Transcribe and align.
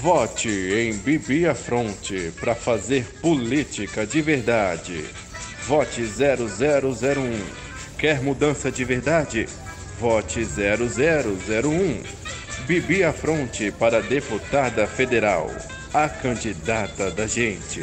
Vote 0.00 0.50
em 0.50 0.94
Bibi 0.98 1.52
Fronte 1.54 2.30
para 2.38 2.54
fazer 2.54 3.04
política 3.20 4.06
de 4.06 4.20
verdade. 4.20 5.06
Vote 5.66 6.04
0001. 6.04 7.96
Quer 7.98 8.22
mudança 8.22 8.70
de 8.70 8.84
verdade? 8.84 9.48
Vote 9.98 10.44
0001. 10.44 12.02
Bibi 12.66 13.10
Fronte 13.14 13.72
para 13.72 14.02
deputada 14.02 14.86
federal. 14.86 15.50
A 15.94 16.10
candidata 16.10 17.10
da 17.10 17.26
gente. 17.26 17.82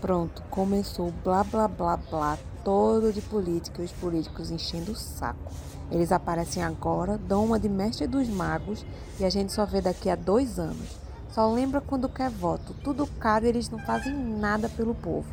Pronto, 0.00 0.42
começou 0.48 1.12
blá 1.22 1.44
blá 1.44 1.68
blá 1.68 1.98
blá 1.98 2.38
todo 2.64 3.12
de 3.12 3.20
política 3.20 3.82
os 3.82 3.92
políticos 3.92 4.50
enchendo 4.50 4.92
o 4.92 4.96
saco. 4.96 5.69
Eles 5.90 6.12
aparecem 6.12 6.62
agora, 6.62 7.18
dão 7.18 7.44
uma 7.44 7.58
de 7.58 7.68
mestre 7.68 8.06
dos 8.06 8.28
magos 8.28 8.84
e 9.18 9.24
a 9.24 9.30
gente 9.30 9.52
só 9.52 9.66
vê 9.66 9.80
daqui 9.80 10.08
a 10.08 10.14
dois 10.14 10.58
anos. 10.58 10.98
Só 11.30 11.50
lembra 11.52 11.80
quando 11.80 12.08
quer 12.08 12.30
voto, 12.30 12.74
tudo 12.82 13.06
caro 13.06 13.44
e 13.44 13.48
eles 13.48 13.68
não 13.68 13.78
fazem 13.80 14.12
nada 14.12 14.68
pelo 14.68 14.94
povo. 14.94 15.28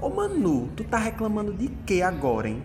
Ô 0.00 0.08
Manu, 0.08 0.68
tu 0.76 0.84
tá 0.84 0.98
reclamando 0.98 1.52
de 1.52 1.68
que 1.68 2.02
agora, 2.02 2.48
hein? 2.48 2.62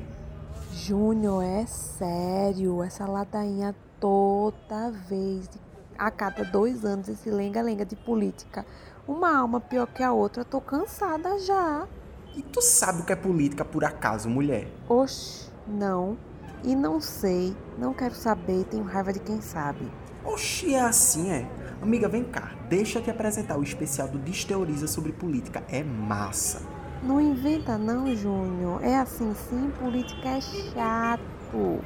Júnior, 0.73 1.44
é 1.44 1.66
sério, 1.66 2.84
essa 2.84 3.05
ladainha 3.05 3.76
toda 3.99 4.91
vez, 4.91 5.49
a 5.98 6.10
cada 6.10 6.44
dois 6.44 6.84
anos, 6.84 7.08
esse 7.08 7.30
lenga-lenga 7.30 7.85
de 7.85 7.96
política. 7.96 8.66
Uma 9.08 9.38
alma 9.38 9.60
pior 9.60 9.88
que 9.88 10.02
a 10.04 10.12
outra, 10.12 10.44
tô 10.44 10.60
cansada 10.60 11.40
já. 11.40 11.88
E 12.35 12.41
tu 12.41 12.62
sabe 12.62 13.02
o 13.02 13.05
que 13.05 13.13
é 13.13 13.16
política 13.16 13.66
por 13.66 13.84
acaso, 13.84 14.30
mulher? 14.30 14.68
Oxe, 14.88 15.49
não. 15.68 16.18
E 16.64 16.76
não 16.76 17.02
sei, 17.02 17.56
não 17.78 17.94
quero 17.94 18.14
saber, 18.14 18.66
tenho 18.66 18.84
raiva 18.84 19.12
de 19.12 19.20
quem 19.20 19.42
sabe. 19.42 19.92
Oxi, 20.24 20.76
é 20.76 20.82
assim, 20.82 21.32
é? 21.32 21.48
Amiga, 21.82 22.08
vem 22.08 22.24
cá, 22.24 22.52
deixa 22.70 23.02
te 23.02 23.10
apresentar 23.10 23.58
o 23.58 23.63
especial 23.63 24.08
do 24.08 24.20
Desteoriza 24.20 24.85
sobre 24.85 25.12
política. 25.12 25.63
É 25.68 25.84
massa. 25.84 26.62
Não 27.02 27.20
inventa 27.20 27.80
não, 27.80 28.16
Júnior. 28.16 28.84
É 28.84 28.96
assim 28.98 29.34
sim, 29.50 29.72
política 29.80 30.30
é 30.30 30.41
chato. 30.41 31.22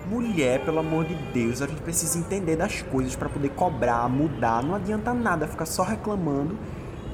Mulher, 0.08 0.64
pelo 0.66 0.80
amor 0.80 1.06
de 1.06 1.16
Deus, 1.32 1.62
a 1.62 1.68
gente 1.68 1.82
precisa 1.82 2.20
entender 2.20 2.58
das 2.58 2.82
coisas 2.82 3.16
para 3.16 3.30
poder 3.30 3.50
cobrar, 3.50 4.08
mudar. 4.10 4.62
Não 4.62 4.76
adianta 4.76 5.14
nada 5.14 5.48
ficar 5.48 5.66
só 5.66 5.84
reclamando 5.84 6.58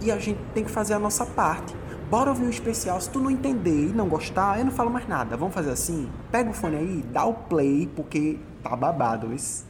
e 0.02 0.12
a 0.12 0.18
gente 0.18 0.40
tem 0.54 0.64
que 0.64 0.72
fazer 0.72 0.96
a 0.96 1.00
nossa 1.00 1.26
parte. 1.26 1.76
Bora 2.12 2.30
ouvir 2.32 2.44
um 2.44 2.50
especial. 2.50 3.00
Se 3.00 3.10
tu 3.10 3.22
não 3.22 3.32
entender 3.32 3.88
e 3.88 3.94
não 3.94 4.10
gostar, 4.10 4.60
eu 4.60 4.66
não 4.66 4.72
falo 4.74 4.92
mais 4.92 5.08
nada. 5.08 5.38
Vamos 5.38 5.54
fazer 5.54 5.72
assim? 5.72 6.12
Pega 6.30 6.50
o 6.50 6.54
fone 6.54 6.76
aí, 6.76 7.02
dá 7.04 7.24
o 7.24 7.34
play, 7.34 7.90
porque 7.96 8.38
tá 8.62 8.76
babado 8.76 9.34
isso. 9.34 9.66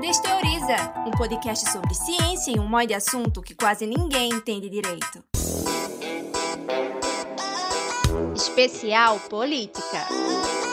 Desteoriza, 0.00 0.92
um 1.06 1.12
podcast 1.12 1.70
sobre 1.70 1.94
ciência 1.94 2.50
e 2.50 2.58
um 2.58 2.66
monte 2.66 2.88
de 2.88 2.94
assunto 2.94 3.40
que 3.40 3.54
quase 3.54 3.86
ninguém 3.86 4.30
entende 4.30 4.68
direito. 4.68 5.22
Especial 8.34 9.20
Política. 9.30 10.67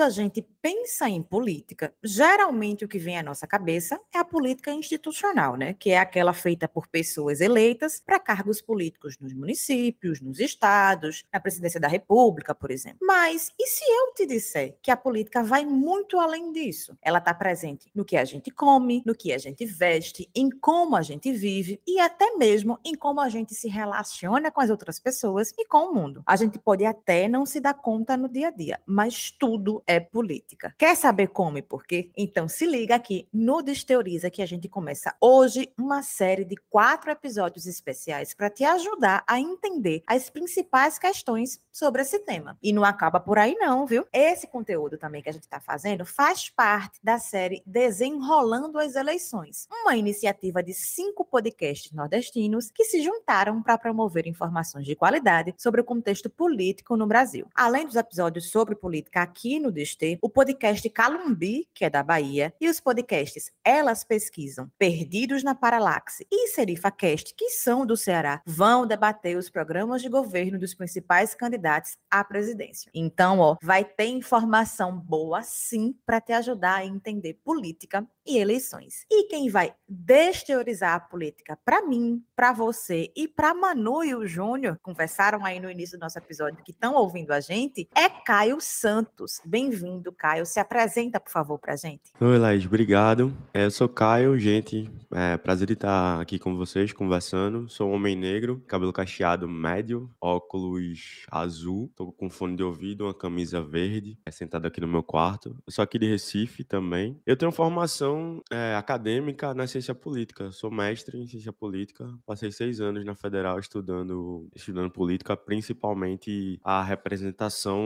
Quando 0.00 0.12
a 0.12 0.14
gente 0.14 0.40
pensa 0.62 1.08
em 1.08 1.22
política, 1.22 1.92
geralmente 2.02 2.84
o 2.84 2.88
que 2.88 2.98
vem 2.98 3.18
à 3.18 3.22
nossa 3.22 3.46
cabeça 3.46 4.00
é 4.14 4.18
a 4.18 4.24
política 4.24 4.70
institucional, 4.72 5.56
né? 5.56 5.74
Que 5.74 5.90
é 5.90 5.98
aquela 5.98 6.32
feita 6.32 6.68
por 6.68 6.86
pessoas 6.86 7.40
eleitas 7.40 8.02
para 8.04 8.20
cargos 8.20 8.60
políticos 8.60 9.18
nos 9.18 9.32
municípios, 9.32 10.20
nos 10.20 10.38
estados, 10.38 11.24
na 11.32 11.40
presidência 11.40 11.80
da 11.80 11.88
República, 11.88 12.54
por 12.54 12.70
exemplo. 12.70 12.98
Mas 13.02 13.52
e 13.58 13.66
se 13.66 13.84
eu 13.84 14.14
te 14.14 14.26
disser 14.26 14.76
que 14.82 14.90
a 14.90 14.96
política 14.96 15.42
vai 15.42 15.64
muito 15.64 16.18
além 16.18 16.52
disso? 16.52 16.96
Ela 17.00 17.18
está 17.18 17.32
presente 17.32 17.90
no 17.94 18.04
que 18.04 18.16
a 18.16 18.24
gente 18.24 18.50
come, 18.50 19.02
no 19.06 19.14
que 19.14 19.32
a 19.32 19.38
gente 19.38 19.64
veste, 19.64 20.28
em 20.34 20.50
como 20.50 20.96
a 20.96 21.02
gente 21.02 21.32
vive 21.32 21.80
e 21.86 21.98
até 21.98 22.36
mesmo 22.36 22.78
em 22.84 22.94
como 22.94 23.20
a 23.20 23.28
gente 23.28 23.54
se 23.54 23.68
relaciona 23.68 24.50
com 24.50 24.60
as 24.60 24.70
outras 24.70 24.98
pessoas 24.98 25.52
e 25.58 25.66
com 25.66 25.90
o 25.90 25.94
mundo. 25.94 26.22
A 26.26 26.36
gente 26.36 26.58
pode 26.58 26.84
até 26.84 27.28
não 27.28 27.46
se 27.46 27.60
dar 27.60 27.74
conta 27.74 28.16
no 28.16 28.28
dia 28.28 28.48
a 28.48 28.50
dia, 28.50 28.80
mas 28.86 29.30
tudo 29.30 29.82
é 29.86 29.98
política 29.98 30.49
Quer 30.78 30.96
saber 30.96 31.28
como 31.28 31.58
e 31.58 31.62
por 31.62 31.84
quê? 31.84 32.10
Então 32.16 32.48
se 32.48 32.66
liga 32.66 32.94
aqui 32.94 33.28
no 33.32 33.62
Desteoriza 33.62 34.30
que 34.30 34.42
a 34.42 34.46
gente 34.46 34.68
começa 34.68 35.14
hoje 35.20 35.72
uma 35.78 36.02
série 36.02 36.44
de 36.44 36.56
quatro 36.68 37.10
episódios 37.10 37.66
especiais 37.66 38.34
para 38.34 38.50
te 38.50 38.64
ajudar 38.64 39.22
a 39.26 39.38
entender 39.38 40.02
as 40.06 40.30
principais 40.30 40.98
questões 40.98 41.60
sobre 41.70 42.02
esse 42.02 42.18
tema. 42.20 42.58
E 42.62 42.72
não 42.72 42.84
acaba 42.84 43.20
por 43.20 43.38
aí 43.38 43.54
não, 43.54 43.86
viu? 43.86 44.06
Esse 44.12 44.46
conteúdo 44.46 44.98
também 44.98 45.22
que 45.22 45.28
a 45.28 45.32
gente 45.32 45.44
está 45.44 45.60
fazendo 45.60 46.04
faz 46.04 46.48
parte 46.48 46.98
da 47.02 47.18
série 47.18 47.62
Desenrolando 47.64 48.78
as 48.78 48.94
Eleições, 48.94 49.68
uma 49.70 49.96
iniciativa 49.96 50.62
de 50.62 50.74
cinco 50.74 51.24
podcasts 51.24 51.92
nordestinos 51.92 52.70
que 52.70 52.84
se 52.84 53.02
juntaram 53.02 53.62
para 53.62 53.78
promover 53.78 54.26
informações 54.26 54.84
de 54.84 54.96
qualidade 54.96 55.54
sobre 55.56 55.80
o 55.80 55.84
contexto 55.84 56.28
político 56.28 56.96
no 56.96 57.06
Brasil. 57.06 57.46
Além 57.54 57.86
dos 57.86 57.96
episódios 57.96 58.50
sobre 58.50 58.74
política 58.74 59.22
aqui 59.22 59.58
no 59.58 59.70
Deste, 59.70 60.18
o 60.20 60.28
podcast 60.40 60.88
Calumbi, 60.88 61.68
que 61.74 61.84
é 61.84 61.90
da 61.90 62.02
Bahia, 62.02 62.54
e 62.58 62.66
os 62.66 62.80
podcasts 62.80 63.52
Elas 63.62 64.04
Pesquisam, 64.04 64.70
Perdidos 64.78 65.42
na 65.42 65.54
Paralaxe 65.54 66.26
e 66.32 66.48
Serifa 66.48 66.90
Cast, 66.90 67.34
que 67.34 67.50
são 67.50 67.84
do 67.84 67.94
Ceará, 67.94 68.40
vão 68.46 68.86
debater 68.86 69.36
os 69.36 69.50
programas 69.50 70.00
de 70.00 70.08
governo 70.08 70.58
dos 70.58 70.72
principais 70.72 71.34
candidatos 71.34 71.98
à 72.10 72.24
presidência. 72.24 72.90
Então, 72.94 73.38
ó, 73.38 73.58
vai 73.62 73.84
ter 73.84 74.06
informação 74.06 74.96
boa 74.98 75.42
sim 75.42 75.94
para 76.06 76.22
te 76.22 76.32
ajudar 76.32 76.76
a 76.76 76.86
entender 76.86 77.34
política 77.44 78.08
e 78.26 78.38
eleições. 78.38 79.04
E 79.10 79.24
quem 79.24 79.50
vai 79.50 79.74
desteorizar 79.86 80.94
a 80.94 81.00
política 81.00 81.58
para 81.62 81.82
mim, 81.82 82.24
para 82.34 82.50
você 82.52 83.12
e 83.14 83.28
para 83.28 83.52
Manu 83.52 84.02
e 84.02 84.14
o 84.14 84.26
Júnior, 84.26 84.78
conversaram 84.80 85.44
aí 85.44 85.60
no 85.60 85.70
início 85.70 85.98
do 85.98 86.02
nosso 86.02 86.16
episódio 86.16 86.64
que 86.64 86.70
estão 86.70 86.94
ouvindo 86.94 87.32
a 87.32 87.40
gente, 87.40 87.86
é 87.94 88.08
Caio 88.08 88.58
Santos. 88.58 89.38
Bem-vindo, 89.44 90.10
Caio. 90.12 90.29
Se 90.44 90.60
apresenta, 90.60 91.18
por 91.18 91.30
favor, 91.30 91.58
para 91.58 91.74
a 91.74 91.76
gente. 91.76 92.12
Oi, 92.20 92.38
Laís, 92.38 92.64
obrigado. 92.64 93.36
É, 93.52 93.64
eu 93.64 93.70
sou 93.70 93.88
Caio, 93.88 94.38
gente. 94.38 94.88
É 95.12 95.36
prazer 95.36 95.72
estar 95.72 96.20
aqui 96.20 96.38
com 96.38 96.56
vocês, 96.56 96.92
conversando. 96.92 97.68
Sou 97.68 97.90
um 97.90 97.94
homem 97.94 98.14
negro, 98.14 98.62
cabelo 98.68 98.92
cacheado 98.92 99.48
médio, 99.48 100.08
óculos 100.20 101.26
azul, 101.28 101.90
tô 101.96 102.12
com 102.12 102.30
fone 102.30 102.54
de 102.54 102.62
ouvido, 102.62 103.04
uma 103.04 103.12
camisa 103.12 103.60
verde, 103.60 104.16
é 104.24 104.30
sentado 104.30 104.66
aqui 104.66 104.80
no 104.80 104.86
meu 104.86 105.02
quarto. 105.02 105.56
Eu 105.66 105.72
sou 105.72 105.82
aqui 105.82 105.98
de 105.98 106.06
Recife 106.06 106.62
também. 106.62 107.20
Eu 107.26 107.36
tenho 107.36 107.50
formação 107.50 108.40
é, 108.52 108.76
acadêmica 108.76 109.52
na 109.52 109.66
ciência 109.66 109.96
política. 109.96 110.52
Sou 110.52 110.70
mestre 110.70 111.18
em 111.18 111.26
ciência 111.26 111.52
política. 111.52 112.08
Passei 112.24 112.52
seis 112.52 112.80
anos 112.80 113.04
na 113.04 113.16
federal 113.16 113.58
estudando, 113.58 114.48
estudando 114.54 114.90
política, 114.90 115.36
principalmente 115.36 116.60
a 116.62 116.84
representação 116.84 117.82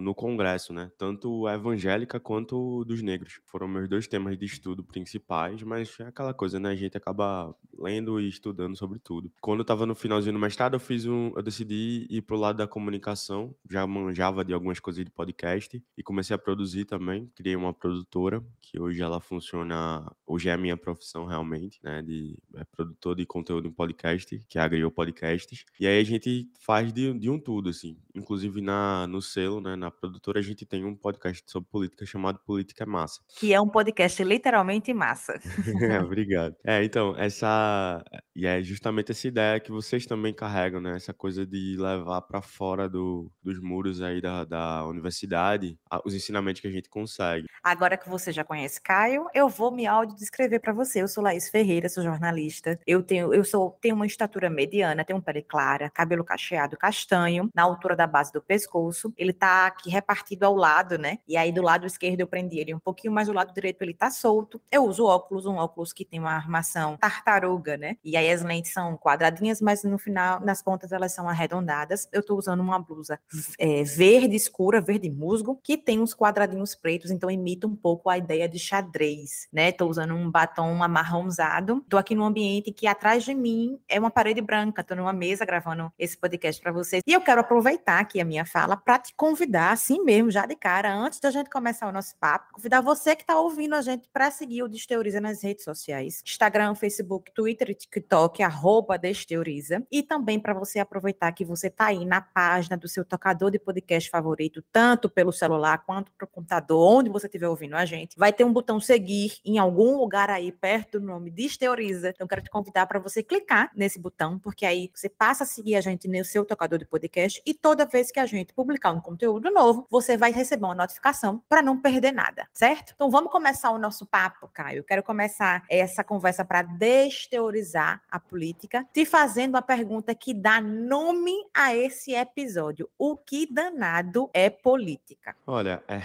no 0.00 0.14
Congresso, 0.14 0.72
né? 0.72 0.92
Tanto 0.96 1.48
evangélica 1.48 1.87
quanto 2.22 2.84
dos 2.84 3.02
negros. 3.02 3.40
Foram 3.46 3.68
meus 3.68 3.88
dois 3.88 4.06
temas 4.06 4.38
de 4.38 4.44
estudo 4.44 4.82
principais, 4.84 5.62
mas 5.62 5.98
é 6.00 6.04
aquela 6.04 6.34
coisa, 6.34 6.58
né? 6.58 6.70
A 6.70 6.76
gente 6.76 6.96
acaba 6.96 7.54
lendo 7.78 8.20
e 8.20 8.28
estudando 8.28 8.76
sobre 8.76 8.98
tudo. 8.98 9.30
Quando 9.40 9.60
eu 9.60 9.62
estava 9.62 9.86
no 9.86 9.94
finalzinho 9.94 10.34
do 10.34 10.38
mestrado, 10.38 10.74
eu 10.74 10.80
fiz 10.80 11.06
um, 11.06 11.32
eu 11.36 11.42
decidi 11.42 12.06
ir 12.10 12.22
pro 12.22 12.36
lado 12.36 12.56
da 12.56 12.66
comunicação. 12.66 13.54
Já 13.70 13.86
manjava 13.86 14.44
de 14.44 14.52
algumas 14.52 14.80
coisas 14.80 15.04
de 15.04 15.10
podcast 15.10 15.82
e 15.96 16.02
comecei 16.02 16.34
a 16.34 16.38
produzir 16.38 16.84
também. 16.84 17.30
Criei 17.34 17.56
uma 17.56 17.72
produtora 17.72 18.44
que 18.60 18.78
hoje 18.78 19.00
ela 19.00 19.20
funciona 19.20 20.10
hoje 20.26 20.48
é 20.48 20.52
a 20.52 20.58
minha 20.58 20.76
profissão 20.76 21.24
realmente, 21.24 21.80
né, 21.82 22.02
de 22.02 22.36
é, 22.54 22.64
produtor 22.64 23.16
de 23.16 23.24
conteúdo 23.24 23.66
em 23.66 23.72
podcast, 23.72 24.44
que 24.48 24.58
é 24.58 24.62
a 24.62 24.90
Podcasts. 24.90 25.64
E 25.80 25.86
aí 25.86 26.00
a 26.00 26.04
gente 26.04 26.50
faz 26.60 26.92
de, 26.92 27.12
de 27.18 27.30
um 27.30 27.38
tudo, 27.38 27.70
assim. 27.70 27.96
Inclusive 28.14 28.60
na, 28.60 29.06
no 29.06 29.22
selo, 29.22 29.60
né, 29.60 29.74
na 29.74 29.90
produtora, 29.90 30.38
a 30.38 30.42
gente 30.42 30.66
tem 30.66 30.84
um 30.84 30.94
podcast 30.94 31.50
sobre 31.50 31.68
política 31.78 32.06
chamado 32.06 32.40
Política 32.44 32.84
é 32.84 32.86
Massa. 32.86 33.20
Que 33.28 33.54
é 33.54 33.60
um 33.60 33.68
podcast 33.68 34.22
literalmente 34.24 34.92
massa. 34.92 35.38
é, 35.82 36.00
obrigado. 36.00 36.56
É, 36.64 36.82
então, 36.82 37.14
essa. 37.16 38.02
E 38.34 38.46
é 38.46 38.62
justamente 38.62 39.12
essa 39.12 39.28
ideia 39.28 39.60
que 39.60 39.70
vocês 39.70 40.06
também 40.06 40.32
carregam, 40.34 40.80
né? 40.80 40.96
Essa 40.96 41.12
coisa 41.12 41.46
de 41.46 41.76
levar 41.78 42.22
para 42.22 42.42
fora 42.42 42.88
do, 42.88 43.30
dos 43.42 43.60
muros 43.60 44.02
aí 44.02 44.20
da, 44.20 44.44
da 44.44 44.86
universidade 44.86 45.78
os 46.04 46.14
ensinamentos 46.14 46.60
que 46.60 46.68
a 46.68 46.70
gente 46.70 46.88
consegue. 46.88 47.46
Agora 47.62 47.96
que 47.96 48.08
você 48.08 48.32
já 48.32 48.44
conhece 48.44 48.80
Caio, 48.80 49.26
eu 49.34 49.48
vou 49.48 49.70
me 49.70 49.86
audiodescrever 49.86 50.60
para 50.60 50.72
você. 50.72 51.02
Eu 51.02 51.08
sou 51.08 51.22
Laís 51.22 51.48
Ferreira, 51.48 51.88
sou 51.88 52.02
jornalista. 52.02 52.78
Eu 52.86 53.02
tenho, 53.02 53.32
eu 53.34 53.44
sou, 53.44 53.76
tenho 53.80 53.94
uma 53.94 54.06
estatura 54.06 54.48
mediana, 54.48 55.04
tenho 55.04 55.20
pele 55.20 55.42
clara, 55.42 55.90
cabelo 55.90 56.24
cacheado 56.24 56.76
castanho, 56.76 57.50
na 57.54 57.62
altura 57.62 57.96
da 57.96 58.06
base 58.06 58.32
do 58.32 58.42
pescoço. 58.42 59.12
Ele 59.16 59.32
tá 59.32 59.66
aqui 59.66 59.90
repartido 59.90 60.44
ao 60.44 60.54
lado, 60.54 60.98
né? 60.98 61.18
E 61.26 61.36
aí 61.36 61.52
do 61.52 61.62
lado 61.68 61.86
esquerdo 61.86 62.20
eu 62.20 62.26
prendi 62.26 62.58
ele 62.58 62.74
um 62.74 62.78
pouquinho, 62.78 63.12
mas 63.12 63.28
o 63.28 63.32
lado 63.32 63.52
direito 63.52 63.82
ele 63.82 63.92
tá 63.92 64.10
solto. 64.10 64.60
Eu 64.72 64.84
uso 64.84 65.04
óculos, 65.04 65.44
um 65.44 65.56
óculos 65.56 65.92
que 65.92 66.04
tem 66.04 66.18
uma 66.18 66.32
armação 66.32 66.96
tartaruga, 66.96 67.76
né? 67.76 67.96
E 68.02 68.16
aí 68.16 68.30
as 68.30 68.42
lentes 68.42 68.72
são 68.72 68.96
quadradinhas, 68.96 69.60
mas 69.60 69.84
no 69.84 69.98
final, 69.98 70.40
nas 70.40 70.62
pontas 70.62 70.92
elas 70.92 71.12
são 71.12 71.28
arredondadas. 71.28 72.08
Eu 72.10 72.22
tô 72.22 72.36
usando 72.36 72.60
uma 72.60 72.78
blusa 72.78 73.20
é, 73.58 73.82
verde 73.84 74.34
escura, 74.34 74.80
verde 74.80 75.10
musgo, 75.10 75.60
que 75.62 75.76
tem 75.76 76.00
uns 76.00 76.14
quadradinhos 76.14 76.74
pretos, 76.74 77.10
então 77.10 77.30
imita 77.30 77.66
um 77.66 77.76
pouco 77.76 78.08
a 78.08 78.16
ideia 78.16 78.48
de 78.48 78.58
xadrez, 78.58 79.46
né? 79.52 79.70
Tô 79.70 79.86
usando 79.86 80.14
um 80.14 80.30
batom 80.30 80.82
amarronzado. 80.82 81.84
Tô 81.88 81.98
aqui 81.98 82.14
num 82.14 82.24
ambiente 82.24 82.72
que 82.72 82.86
atrás 82.86 83.24
de 83.24 83.34
mim 83.34 83.78
é 83.86 84.00
uma 84.00 84.10
parede 84.10 84.40
branca. 84.40 84.82
Tô 84.82 84.94
numa 84.94 85.12
mesa 85.12 85.44
gravando 85.44 85.92
esse 85.98 86.16
podcast 86.16 86.62
para 86.62 86.72
vocês. 86.72 87.02
E 87.06 87.12
eu 87.12 87.20
quero 87.20 87.40
aproveitar 87.40 87.98
aqui 88.00 88.20
a 88.20 88.24
minha 88.24 88.46
fala 88.46 88.76
para 88.76 88.98
te 88.98 89.14
convidar, 89.14 89.72
assim 89.72 90.02
mesmo, 90.02 90.30
já 90.30 90.46
de 90.46 90.56
cara, 90.56 90.94
antes 90.94 91.20
da 91.20 91.30
gente 91.30 91.50
começar 91.58 91.88
o 91.88 91.92
nosso 91.92 92.16
papo, 92.20 92.52
convidar 92.52 92.80
você 92.80 93.16
que 93.16 93.22
está 93.22 93.36
ouvindo 93.36 93.74
a 93.74 93.82
gente 93.82 94.08
para 94.12 94.30
seguir 94.30 94.62
o 94.62 94.68
Desteoriza 94.68 95.20
nas 95.20 95.42
redes 95.42 95.64
sociais: 95.64 96.22
Instagram, 96.24 96.76
Facebook, 96.76 97.32
Twitter 97.32 97.70
e 97.70 97.74
TikTok, 97.74 98.44
arroba 98.44 98.96
Desteoriza. 98.96 99.84
E 99.90 100.04
também 100.04 100.38
para 100.38 100.54
você 100.54 100.78
aproveitar 100.78 101.32
que 101.32 101.44
você 101.44 101.66
está 101.66 101.86
aí 101.86 102.04
na 102.04 102.20
página 102.20 102.76
do 102.76 102.86
seu 102.86 103.04
tocador 103.04 103.50
de 103.50 103.58
podcast 103.58 104.08
favorito, 104.08 104.62
tanto 104.70 105.10
pelo 105.10 105.32
celular 105.32 105.78
quanto 105.84 106.12
pelo 106.12 106.30
computador, 106.30 106.98
onde 106.98 107.10
você 107.10 107.26
estiver 107.26 107.48
ouvindo 107.48 107.74
a 107.74 107.84
gente. 107.84 108.16
Vai 108.16 108.32
ter 108.32 108.44
um 108.44 108.52
botão 108.52 108.78
seguir 108.78 109.38
em 109.44 109.58
algum 109.58 109.98
lugar 109.98 110.30
aí 110.30 110.52
perto 110.52 111.00
do 111.00 111.06
nome 111.06 111.28
Desteoriza. 111.28 112.10
Então, 112.10 112.28
quero 112.28 112.42
te 112.42 112.50
convidar 112.50 112.86
para 112.86 113.00
você 113.00 113.20
clicar 113.20 113.72
nesse 113.74 113.98
botão, 113.98 114.38
porque 114.38 114.64
aí 114.64 114.92
você 114.94 115.08
passa 115.08 115.42
a 115.42 115.46
seguir 115.46 115.74
a 115.74 115.80
gente 115.80 116.06
no 116.06 116.24
seu 116.24 116.44
tocador 116.44 116.78
de 116.78 116.86
podcast 116.86 117.42
e 117.44 117.52
toda 117.52 117.84
vez 117.84 118.12
que 118.12 118.20
a 118.20 118.26
gente 118.26 118.54
publicar 118.54 118.92
um 118.92 119.00
conteúdo 119.00 119.50
novo, 119.50 119.88
você 119.90 120.16
vai 120.16 120.30
receber 120.30 120.64
uma 120.64 120.74
notificação 120.76 121.42
para 121.48 121.62
não 121.62 121.80
perder 121.80 122.12
nada, 122.12 122.46
certo? 122.52 122.92
Então 122.94 123.10
vamos 123.10 123.32
começar 123.32 123.70
o 123.70 123.78
nosso 123.78 124.04
papo, 124.06 124.48
Caio. 124.52 124.78
Eu 124.78 124.84
quero 124.84 125.02
começar 125.02 125.64
essa 125.68 126.04
conversa 126.04 126.44
para 126.44 126.62
desteorizar 126.62 128.02
a 128.10 128.20
política, 128.20 128.86
te 128.92 129.04
fazendo 129.04 129.56
a 129.56 129.62
pergunta 129.62 130.14
que 130.14 130.34
dá 130.34 130.60
nome 130.60 131.32
a 131.54 131.74
esse 131.74 132.12
episódio. 132.12 132.88
O 132.98 133.16
que 133.16 133.46
danado 133.52 134.28
é 134.34 134.50
política? 134.50 135.34
Olha, 135.46 135.82
é... 135.88 136.02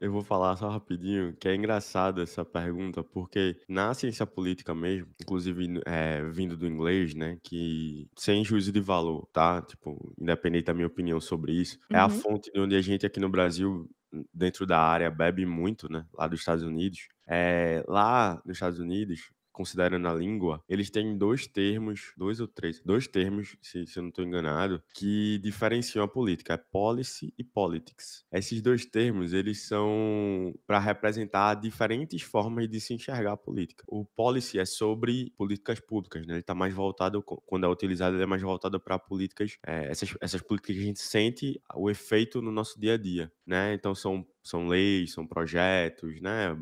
eu 0.00 0.10
vou 0.10 0.22
falar 0.22 0.56
só 0.56 0.68
rapidinho 0.68 1.34
que 1.34 1.48
é 1.48 1.54
engraçado 1.54 2.20
essa 2.20 2.44
pergunta, 2.44 3.02
porque 3.02 3.56
na 3.68 3.94
ciência 3.94 4.26
política 4.26 4.74
mesmo, 4.74 5.08
inclusive 5.20 5.80
é, 5.86 6.22
vindo 6.22 6.56
do 6.56 6.66
inglês, 6.66 7.14
né, 7.14 7.38
que 7.42 8.08
sem 8.16 8.44
juízo 8.44 8.72
de 8.72 8.80
valor, 8.80 9.26
tá? 9.32 9.62
Tipo, 9.62 10.12
independente 10.18 10.64
da 10.64 10.74
minha 10.74 10.86
opinião 10.86 11.20
sobre 11.20 11.52
isso, 11.52 11.78
uhum. 11.90 11.96
é 11.96 12.00
a 12.00 12.06
uhum. 12.06 12.10
fonte 12.10 12.50
de 12.52 12.60
onde 12.60 12.74
a 12.74 12.82
gente 12.82 13.06
aqui 13.06 13.20
no 13.20 13.28
Brasil 13.28 13.88
dentro 14.32 14.66
da 14.66 14.78
área 14.78 15.10
bebe 15.10 15.46
muito, 15.46 15.90
né, 15.90 16.04
lá 16.12 16.26
dos 16.26 16.40
Estados 16.40 16.64
Unidos. 16.64 17.08
É, 17.26 17.84
lá 17.88 18.40
nos 18.44 18.56
Estados 18.56 18.78
Unidos, 18.78 19.30
considerando 19.54 20.06
a 20.08 20.12
língua, 20.14 20.62
eles 20.68 20.90
têm 20.90 21.16
dois 21.16 21.46
termos, 21.46 22.12
dois 22.16 22.40
ou 22.40 22.48
três, 22.48 22.82
dois 22.84 23.06
termos, 23.06 23.56
se, 23.62 23.86
se 23.86 23.98
eu 23.98 24.02
não 24.02 24.10
estou 24.10 24.24
enganado, 24.24 24.82
que 24.92 25.38
diferenciam 25.38 26.04
a 26.04 26.08
política, 26.08 26.54
é 26.54 26.56
policy 26.56 27.32
e 27.38 27.44
politics. 27.44 28.24
Esses 28.32 28.60
dois 28.60 28.84
termos, 28.84 29.32
eles 29.32 29.62
são 29.62 30.52
para 30.66 30.80
representar 30.80 31.54
diferentes 31.54 32.20
formas 32.22 32.68
de 32.68 32.80
se 32.80 32.92
enxergar 32.94 33.32
a 33.32 33.36
política. 33.36 33.84
O 33.86 34.04
policy 34.04 34.58
é 34.58 34.64
sobre 34.64 35.32
políticas 35.36 35.78
públicas, 35.80 36.26
né? 36.26 36.34
Ele 36.34 36.40
está 36.40 36.54
mais 36.54 36.74
voltado, 36.74 37.22
quando 37.22 37.64
é 37.64 37.68
utilizado, 37.68 38.16
ele 38.16 38.24
é 38.24 38.26
mais 38.26 38.42
voltado 38.42 38.80
para 38.80 38.98
políticas, 38.98 39.56
é, 39.64 39.88
essas, 39.88 40.14
essas 40.20 40.42
políticas 40.42 40.76
que 40.76 40.82
a 40.82 40.84
gente 40.84 41.00
sente 41.00 41.60
o 41.76 41.88
efeito 41.88 42.42
no 42.42 42.50
nosso 42.50 42.78
dia 42.80 42.94
a 42.94 42.98
dia, 42.98 43.32
né? 43.46 43.72
Então 43.74 43.94
são 43.94 44.26
são 44.42 44.68
leis, 44.68 45.12
são 45.12 45.26
projetos, 45.26 46.20
né? 46.20 46.54